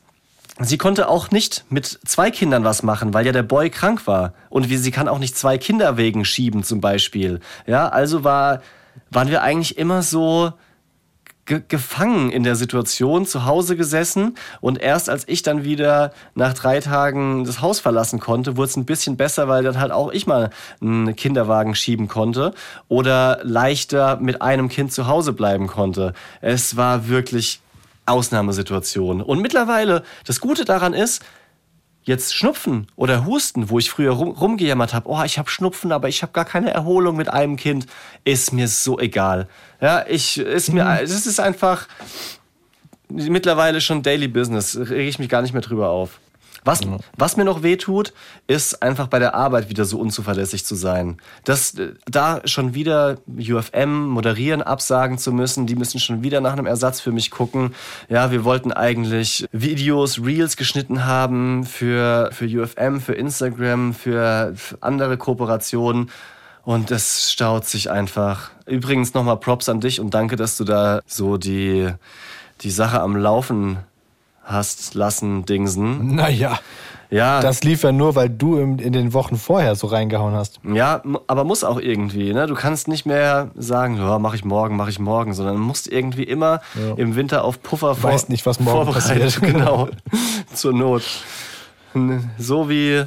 [0.59, 4.33] Sie konnte auch nicht mit zwei Kindern was machen, weil ja der Boy krank war.
[4.49, 7.41] Und wie, sie kann auch nicht zwei Kinder wegen schieben zum Beispiel.
[7.67, 8.61] Ja, also war,
[9.11, 10.53] waren wir eigentlich immer so
[11.45, 14.35] ge gefangen in der Situation, zu Hause gesessen.
[14.59, 18.77] Und erst als ich dann wieder nach drei Tagen das Haus verlassen konnte, wurde es
[18.77, 20.49] ein bisschen besser, weil dann halt auch ich mal
[20.81, 22.53] einen Kinderwagen schieben konnte
[22.87, 26.13] oder leichter mit einem Kind zu Hause bleiben konnte.
[26.41, 27.61] Es war wirklich
[28.07, 29.21] Ausnahmesituation.
[29.21, 31.23] Und mittlerweile, das Gute daran ist,
[32.07, 36.07] jetzt Schnupfen oder Husten, wo ich früher rum, rumgejammert habe, oh, ich habe Schnupfen, aber
[36.07, 37.85] ich habe gar keine Erholung mit einem Kind,
[38.23, 39.47] ist mir so egal.
[39.81, 41.03] Ja, ich ist mir, mhm.
[41.03, 41.87] es ist einfach
[43.09, 46.19] mittlerweile schon Daily Business, rege ich mich gar nicht mehr drüber auf.
[46.67, 46.97] Was, mhm.
[47.15, 48.11] was mir noch wehtut,
[48.45, 51.17] ist einfach bei der Arbeit wieder so unzuverlässig zu sein.
[51.45, 56.51] Das, äh, da schon wieder UFM moderieren, absagen zu müssen, die müssen schon wieder nach
[56.51, 57.73] einem Ersatz für mich gucken.
[58.09, 65.17] Ja, wir wollten eigentlich Videos, Reels geschnitten haben für, für UFM, für Instagram, für andere
[65.17, 66.11] Kooperationen.
[66.65, 68.51] Und es staut sich einfach.
[68.65, 71.93] Übrigens nochmal Props an dich und danke, dass du da so die,
[72.59, 73.77] die Sache am Laufen
[74.47, 76.15] hast lassen, Dingsen.
[76.15, 76.59] Naja.
[77.09, 77.41] Ja.
[77.41, 80.59] Das lief ja nur, weil du in, in den Wochen vorher so reingehauen hast.
[80.63, 82.33] Ja, aber muss auch irgendwie.
[82.33, 82.47] Ne?
[82.47, 86.23] Du kannst nicht mehr sagen, ja, mach ich morgen, mach ich morgen, sondern musst irgendwie
[86.23, 86.95] immer ja.
[86.97, 89.39] im Winter auf Puffer vor Weiß nicht, was morgen passiert.
[89.47, 89.89] Genau.
[90.53, 91.03] Zur Not.
[92.37, 93.05] So wie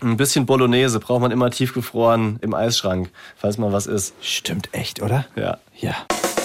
[0.00, 4.14] ein bisschen Bolognese braucht man immer tiefgefroren im Eisschrank, falls mal was ist.
[4.20, 5.26] Stimmt echt, oder?
[5.36, 5.58] Ja.
[5.76, 5.94] Ja.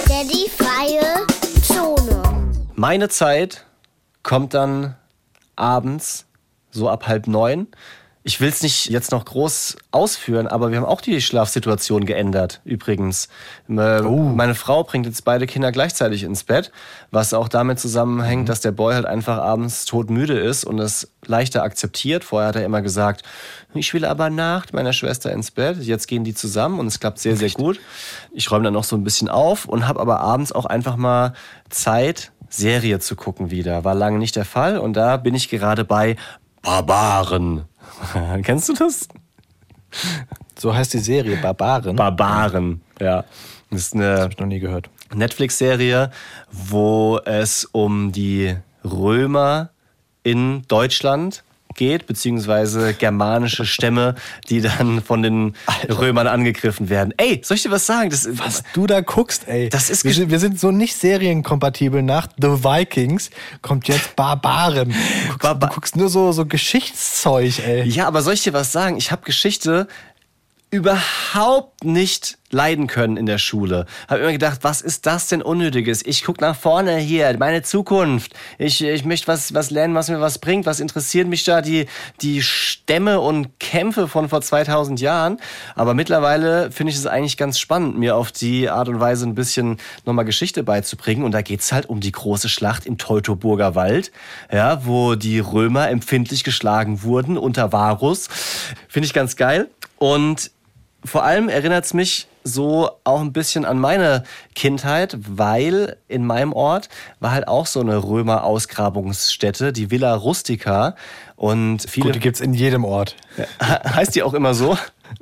[0.08, 1.26] Daddy freie
[1.62, 2.22] Zone.
[2.76, 3.66] Meine Zeit
[4.24, 4.95] kommt dann
[5.55, 6.26] abends
[6.72, 7.67] so ab halb neun.
[8.24, 12.61] Ich will es nicht jetzt noch groß ausführen, aber wir haben auch die Schlafsituation geändert,
[12.65, 13.30] übrigens.
[13.67, 13.74] Oh.
[13.74, 16.72] Meine Frau bringt jetzt beide Kinder gleichzeitig ins Bett,
[17.09, 18.45] was auch damit zusammenhängt, mhm.
[18.45, 22.24] dass der Boy halt einfach abends todmüde ist und es leichter akzeptiert.
[22.24, 23.24] Vorher hat er immer gesagt,
[23.74, 25.78] ich will aber nach meiner Schwester ins Bett.
[25.78, 27.80] Jetzt gehen die zusammen und es klappt sehr, sehr gut.
[28.32, 31.34] Ich räume dann noch so ein bisschen auf und habe aber abends auch einfach mal
[31.72, 33.84] Zeit, Serie zu gucken wieder.
[33.84, 36.16] War lange nicht der Fall und da bin ich gerade bei
[36.62, 37.66] Barbaren.
[38.43, 39.08] Kennst du das?
[40.58, 41.95] So heißt die Serie, Barbaren.
[41.95, 43.26] Barbaren, ja.
[43.72, 44.89] Das ist eine das ich noch nie gehört.
[45.14, 46.12] Netflix-Serie,
[46.52, 49.70] wo es um die Römer
[50.24, 51.43] in Deutschland
[51.76, 54.15] geht, beziehungsweise germanische Stämme,
[54.49, 55.99] die dann von den Alter.
[55.99, 57.13] Römern angegriffen werden.
[57.17, 58.09] Ey, soll ich dir was sagen?
[58.09, 59.69] Das, was du da guckst, ey.
[59.69, 62.01] Das ist wir, wir sind so nicht serienkompatibel.
[62.01, 63.30] Nach The Vikings
[63.61, 64.89] kommt jetzt Barbaren.
[64.89, 64.95] Du
[65.28, 67.88] guckst, Barba du guckst nur so, so Geschichtszeug, ey.
[67.88, 68.97] Ja, aber soll ich dir was sagen?
[68.97, 69.88] Ich habe Geschichte
[70.69, 73.86] überhaupt nicht leiden können in der Schule.
[74.08, 76.06] Habe immer gedacht, was ist das denn Unnötiges?
[76.06, 78.34] Ich guck nach vorne hier, meine Zukunft.
[78.58, 80.66] Ich, ich möchte was, was lernen, was mir was bringt.
[80.66, 81.86] Was interessiert mich da die,
[82.22, 85.38] die Stämme und Kämpfe von vor 2000 Jahren?
[85.76, 89.36] Aber mittlerweile finde ich es eigentlich ganz spannend, mir auf die Art und Weise ein
[89.36, 91.24] bisschen nochmal Geschichte beizubringen.
[91.24, 94.12] Und da geht's halt um die große Schlacht im Teutoburger Wald,
[94.52, 98.28] ja, wo die Römer empfindlich geschlagen wurden unter Varus.
[98.88, 99.70] Finde ich ganz geil.
[99.97, 100.52] Und
[101.04, 104.24] vor allem erinnert es mich so auch ein bisschen an meine
[104.56, 106.89] Kindheit, weil in meinem Ort
[107.20, 110.95] war halt auch so eine Römer-Ausgrabungsstätte, die Villa Rustica.
[111.36, 112.08] Und viele.
[112.08, 113.16] Gut, die gibt's in jedem Ort.
[113.62, 114.78] heißt die auch immer so?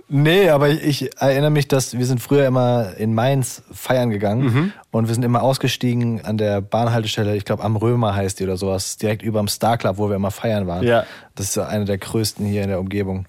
[0.08, 4.74] Nee, aber ich, erinnere mich, dass wir sind früher immer in Mainz feiern gegangen mhm.
[4.92, 8.58] Und wir sind immer ausgestiegen an der Bahnhaltestelle, ich glaube am Römer heißt die oder
[8.58, 10.84] sowas, direkt über dem Star Club, wo wir immer feiern waren.
[10.84, 11.06] Ja.
[11.40, 13.26] Das ist eine der größten hier in der Umgebung.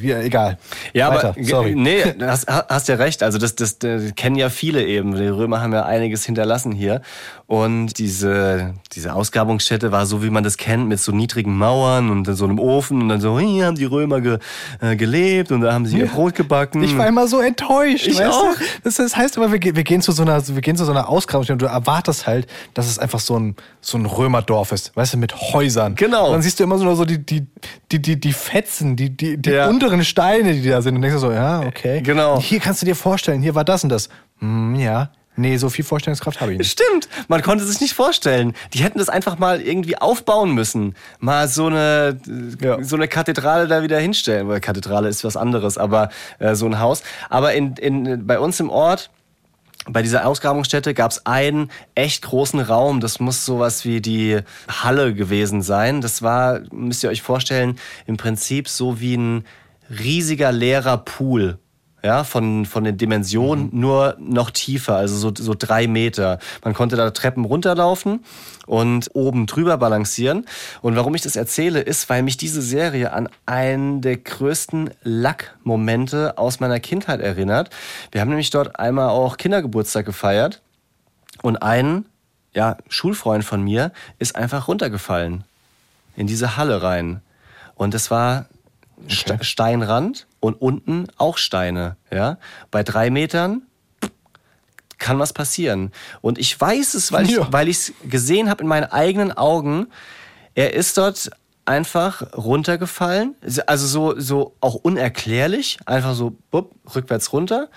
[0.00, 0.58] Ja, egal.
[0.92, 1.30] Ja, Weiter.
[1.30, 1.74] aber sorry.
[1.74, 3.20] Nee, hast, hast ja recht.
[3.24, 5.16] Also das, das, das kennen ja viele eben.
[5.16, 7.02] Die Römer haben ja einiges hinterlassen hier.
[7.48, 12.26] Und diese, diese Ausgrabungsstätte war so, wie man das kennt, mit so niedrigen Mauern und
[12.26, 13.02] so einem Ofen.
[13.02, 14.38] Und dann so, hier haben die Römer ge,
[14.80, 16.84] äh, gelebt und da haben sie ihr Brot gebacken.
[16.84, 18.06] Ich war immer so enttäuscht.
[18.06, 18.54] Ich auch.
[18.84, 21.08] Das, das, heißt immer, wir, wir, gehen zu so einer, wir gehen zu so einer
[21.08, 24.94] Ausgrabungsstätte und du erwartest halt, dass es einfach so ein, so ein Römerdorf ist.
[24.96, 25.94] Weißt du, mit Häusern.
[25.94, 26.26] Genau.
[26.26, 27.46] Und dann siehst du immer so die, die,
[27.90, 29.68] die, die, die Fetzen, die, die, die ja.
[29.68, 30.96] unteren Steine, die da sind.
[30.96, 32.00] Und denkst du so, ja, okay.
[32.02, 32.36] Genau.
[32.36, 34.08] Und hier kannst du dir vorstellen, hier war das und das.
[34.38, 36.70] Hm, ja, Nee, so viel Vorstellungskraft habe ich nicht.
[36.70, 38.52] Stimmt, man konnte sich nicht vorstellen.
[38.74, 40.94] Die hätten das einfach mal irgendwie aufbauen müssen.
[41.20, 42.18] Mal so eine,
[42.60, 42.82] Ja.
[42.82, 44.46] so eine Kathedrale da wieder hinstellen.
[44.48, 47.02] Weil Kathedrale ist was anderes, aber äh, so ein Haus.
[47.30, 49.10] Aber in, in, bei uns im Ort,
[49.88, 53.00] bei dieser Ausgrabungsstätte gab es einen echt großen Raum.
[53.00, 56.00] Das muss sowas wie die Halle gewesen sein.
[56.00, 59.44] Das war, müsst ihr euch vorstellen, im Prinzip so wie ein
[59.90, 61.58] riesiger leerer Pool.
[62.04, 66.40] Ja, von, von den Dimensionen nur noch tiefer, also so, so drei Meter.
[66.64, 68.24] Man konnte da Treppen runterlaufen
[68.66, 70.46] und oben drüber balancieren.
[70.80, 76.38] Und warum ich das erzähle, ist, weil mich diese Serie an einen der größten Lack-Momente
[76.38, 77.70] aus meiner Kindheit erinnert.
[78.10, 80.62] Wir haben nämlich dort einmal auch Kindergeburtstag gefeiert
[81.42, 82.06] und ein
[82.54, 85.44] ja, Schulfreund von mir ist einfach runtergefallen
[86.16, 87.22] in diese Halle rein.
[87.74, 88.46] Und es war
[89.08, 91.96] Ste- Steinrand und unten auch Steine.
[92.10, 92.36] Ja?
[92.70, 93.62] Bei drei Metern
[95.02, 95.90] kann was passieren.
[96.22, 97.48] Und ich weiß es, weil ich Ja.
[97.52, 99.88] weil ich es gesehen habe in meinen eigenen Augen.
[100.54, 101.30] Er ist dort
[101.64, 103.34] einfach runtergefallen,
[103.66, 107.68] also so so auch unerklärlich, einfach so bupp, rückwärts runter,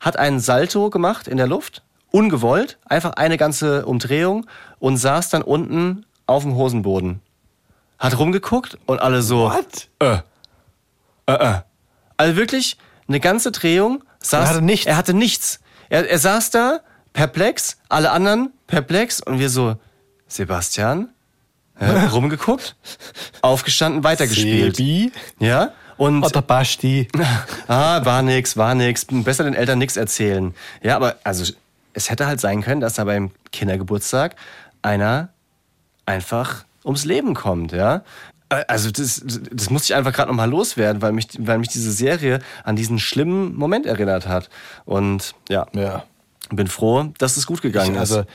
[0.00, 4.46] hat einen Salto gemacht in der Luft, ungewollt, einfach eine ganze Umdrehung
[4.78, 7.20] und saß dann unten auf dem Hosenboden.
[7.98, 9.88] Hat rumgeguckt und alle so What?
[10.00, 10.18] äh,
[11.26, 11.60] äh, äh.
[12.16, 12.76] Also wirklich
[13.08, 14.02] eine ganze Drehung.
[14.22, 14.86] Saß, Er hatte nichts.
[14.86, 15.60] Er hatte nichts.
[15.90, 16.80] Er, er saß da,
[17.12, 19.76] perplex, alle anderen perplex und wir so,
[20.28, 21.10] Sebastian,
[21.78, 22.76] äh, rumgeguckt,
[23.42, 24.76] aufgestanden, weitergespielt.
[24.76, 25.12] Sebi?
[25.38, 25.72] Ja?
[25.96, 27.08] Und Oder Basti?
[27.68, 29.06] ah, war nix, war nix.
[29.10, 30.54] Besser den Eltern nichts erzählen.
[30.82, 31.52] Ja, aber also
[31.92, 34.36] es hätte halt sein können, dass da beim Kindergeburtstag
[34.80, 35.28] einer
[36.06, 38.02] einfach ums Leben kommt, ja.
[38.50, 39.22] Äh, Also das,
[39.52, 42.98] das muss ich einfach gerade nochmal loswerden, weil mich, weil mich diese Serie an diesen
[42.98, 44.50] schlimmen Moment erinnert hat.
[44.84, 46.04] Und ja, Ja.
[46.50, 48.26] bin froh, dass es gut gegangen Ich, also, ist.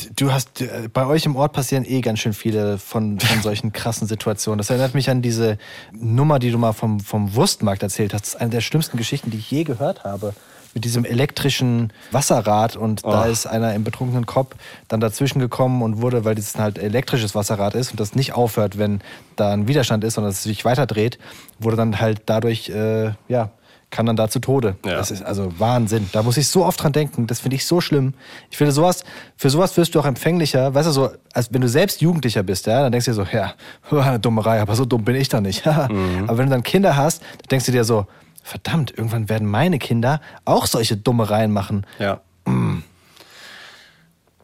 [0.00, 3.72] d- du hast, bei euch im Ort passieren eh ganz schön viele von, von solchen
[3.72, 4.58] krassen Situationen.
[4.58, 5.58] Das erinnert mich an diese
[5.92, 8.22] Nummer, die du mal vom, vom Wurstmarkt erzählt hast.
[8.22, 10.34] Das ist eine der schlimmsten Geschichten, die ich je gehört habe.
[10.78, 13.28] Mit diesem elektrischen Wasserrad und da Oh.
[13.28, 14.54] ist einer im betrunkenen Kopf
[14.86, 18.78] dann dazwischen gekommen und wurde, weil das halt elektrisches Wasserrad ist und das nicht aufhört,
[18.78, 19.00] wenn
[19.34, 21.18] da ein Widerstand ist, sondern es sich weiter dreht,
[21.58, 23.50] wurde dann halt dadurch, äh, ja,
[23.90, 24.76] kann dann da zu Tode.
[24.86, 24.92] Ja.
[24.98, 26.08] Das ist also Wahnsinn.
[26.12, 27.26] Da muss ich so oft dran denken.
[27.26, 28.14] Das finde ich so schlimm.
[28.50, 29.02] Ich finde sowas,
[29.36, 30.74] für sowas wirst du auch empfänglicher.
[30.74, 33.26] Weißt du, so, als wenn du selbst Jugendlicher bist, ja, dann denkst du dir so,
[33.32, 33.54] ja,
[34.00, 35.66] eine Dummerei, aber so dumm bin ich doch nicht.
[35.66, 35.90] Aber
[36.38, 38.06] wenn du dann Kinder hast, dann denkst du dir so,
[38.48, 41.86] verdammt, irgendwann werden meine Kinder auch solche Dummereien machen.
[41.98, 42.20] Ja.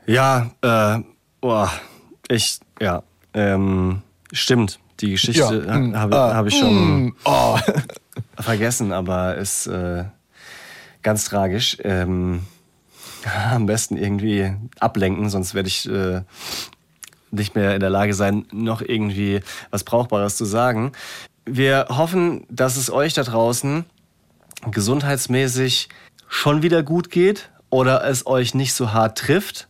[0.07, 1.03] Ja, äh,
[1.41, 1.73] boah,
[2.29, 3.03] ich, ja,
[3.33, 4.03] ähm,
[4.33, 4.79] stimmt.
[5.01, 7.59] Die Geschichte Ja, mm, habe ah, hab ich schon mm, oh.
[8.39, 10.05] vergessen, aber ist äh,
[11.03, 11.79] ganz tragisch.
[11.83, 12.47] Ähm,
[13.51, 16.21] am besten irgendwie ablenken, sonst werde ich äh,
[17.31, 19.41] nicht mehr in der Lage sein, noch irgendwie
[19.71, 20.93] was Brauchbares zu sagen.
[21.45, 23.85] Wir hoffen, dass es euch da draußen
[24.71, 25.89] gesundheitsmäßig
[26.29, 29.69] schon wieder gut geht oder es euch nicht so hart trifft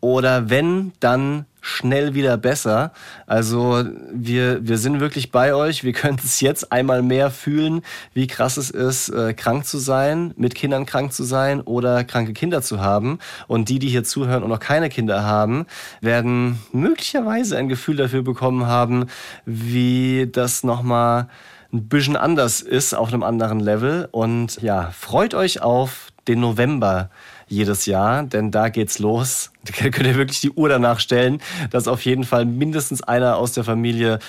[0.00, 2.92] oder wenn, dann schnell wieder besser.
[3.26, 5.82] Also wir, wir sind wirklich bei euch.
[5.82, 7.82] Wir können es jetzt einmal mehr fühlen,
[8.14, 12.34] wie krass es ist, äh, krank zu sein, mit Kindern krank zu sein oder kranke
[12.34, 13.18] Kinder zu haben.
[13.48, 15.66] Und die, die hier zuhören und noch keine Kinder haben,
[16.00, 19.06] werden möglicherweise ein Gefühl dafür bekommen haben,
[19.44, 21.28] wie das nochmal
[21.72, 24.08] ein bisschen anders ist auf einem anderen Level.
[24.10, 27.10] Und ja, freut euch auf den November
[27.48, 29.52] jedes Jahr, denn da geht's los.
[29.66, 33.52] Da könnt ihr wirklich die Uhr danach stellen, dass auf jeden Fall mindestens einer aus
[33.52, 34.20] der Familie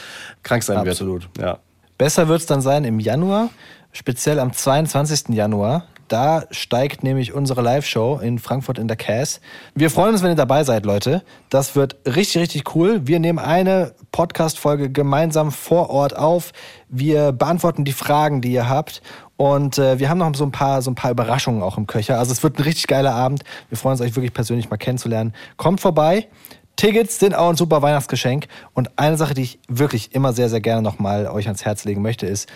[0.42, 1.30] krank sein Absolut.
[1.36, 1.46] wird.
[1.46, 1.60] Ja.
[2.00, 3.52] Besser wird es dann sein im Januar,
[3.98, 5.30] speziell am 22.
[5.30, 5.86] Januar.
[6.08, 9.42] Da steigt nämlich unsere Live-Show in Frankfurt in der Cass.
[9.76, 11.24] Wir freuen uns, wenn ihr dabei seid, Leute.
[11.50, 13.08] Das wird richtig, richtig cool.
[13.08, 16.54] Wir nehmen eine Podcast-Folge gemeinsam vor Ort auf.
[16.88, 19.02] Wir beantworten die Fragen, die ihr habt.
[19.36, 22.20] Und äh, wir haben noch so ein, paar, so ein paar Überraschungen auch im Köcher.
[22.20, 23.44] Also es wird ein richtig geiler Abend.
[23.68, 25.34] Wir freuen uns, euch wirklich persönlich mal kennenzulernen.
[25.58, 26.28] Kommt vorbei.
[26.78, 28.48] Tickets sind auch ein super Weihnachtsgeschenk.
[28.74, 32.02] Und eine Sache, die ich wirklich immer sehr, sehr gerne nochmal euch ans Herz legen
[32.02, 32.48] möchte, ist,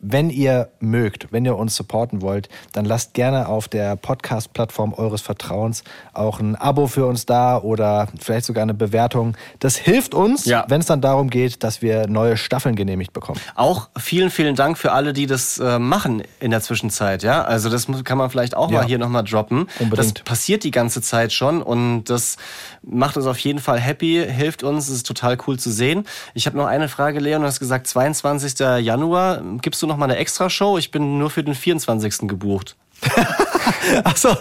[0.00, 5.22] wenn ihr mögt, wenn ihr uns supporten wollt, dann lasst gerne auf der Podcast-Plattform eures
[5.22, 5.82] Vertrauens
[6.12, 9.36] auch ein Abo für uns da oder vielleicht sogar eine Bewertung.
[9.60, 10.64] Das hilft uns, Ja.
[10.68, 13.40] wenn es dann darum geht, dass wir neue Staffeln genehmigt bekommen.
[13.54, 17.22] Auch vielen, vielen Dank für alle, die das äh, machen in der Zwischenzeit.
[17.22, 18.80] Ja, also das kann man vielleicht auch Ja.
[18.80, 19.66] mal hier nochmal droppen.
[19.80, 20.18] Unbedingt.
[20.18, 22.36] Das passiert die ganze Zeit schon und das
[22.82, 26.04] macht uns auf jeden Fall happy, hilft uns, es ist total cool zu sehen.
[26.34, 28.58] Ich habe noch eine Frage, Leon, du hast gesagt 22.
[28.84, 29.40] Januar.
[29.62, 30.78] Gibst du noch mal eine Extra-Show?
[30.78, 32.28] Ich bin nur für den 24.
[32.28, 32.76] gebucht.
[34.04, 34.36] Achso,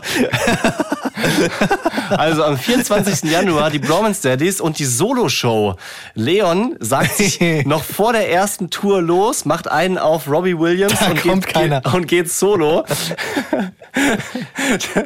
[2.09, 3.29] Also am 24.
[3.29, 5.75] Januar die Bromance Daddies und die Solo-Show.
[6.15, 11.11] Leon sagt sich noch vor der ersten Tour los, macht einen auf Robbie Williams Da
[11.11, 11.81] und kommt geht, keiner.
[11.93, 12.83] Und geht solo.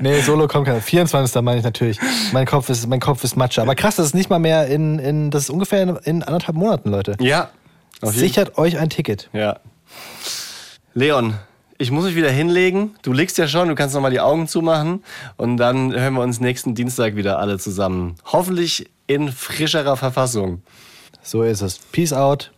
[0.01, 0.81] nee, Solo kommt keiner.
[0.81, 1.41] 24.
[1.41, 1.99] meine ich natürlich.
[2.31, 3.61] Mein Kopf ist, mein Kopf ist Matsche.
[3.61, 6.55] Aber krass, das ist nicht mal mehr in, in das ist ungefähr in, in anderthalb
[6.57, 7.15] Monaten, Leute.
[7.19, 7.49] Ja.
[8.01, 9.29] Sichert euch ein Ticket.
[9.33, 9.57] Ja.
[10.93, 11.35] Leon,
[11.77, 12.95] ich muss mich wieder hinlegen.
[13.03, 15.03] Du liegst ja schon, du kannst noch mal die Augen zumachen
[15.37, 18.15] und dann hören wir uns nächsten Dienstag wieder alle zusammen.
[18.25, 20.63] Hoffentlich in frischerer Verfassung.
[21.21, 21.77] So ist es.
[21.91, 22.51] Peace out.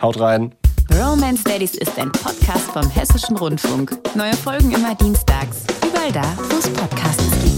[0.00, 0.54] Haut rein.
[0.92, 3.96] Romance Daddies ist ein Podcast vom Hessischen Rundfunk.
[4.14, 5.64] Neue Folgen immer dienstags.
[5.86, 7.53] Überall da, wo es Podcasts gibt.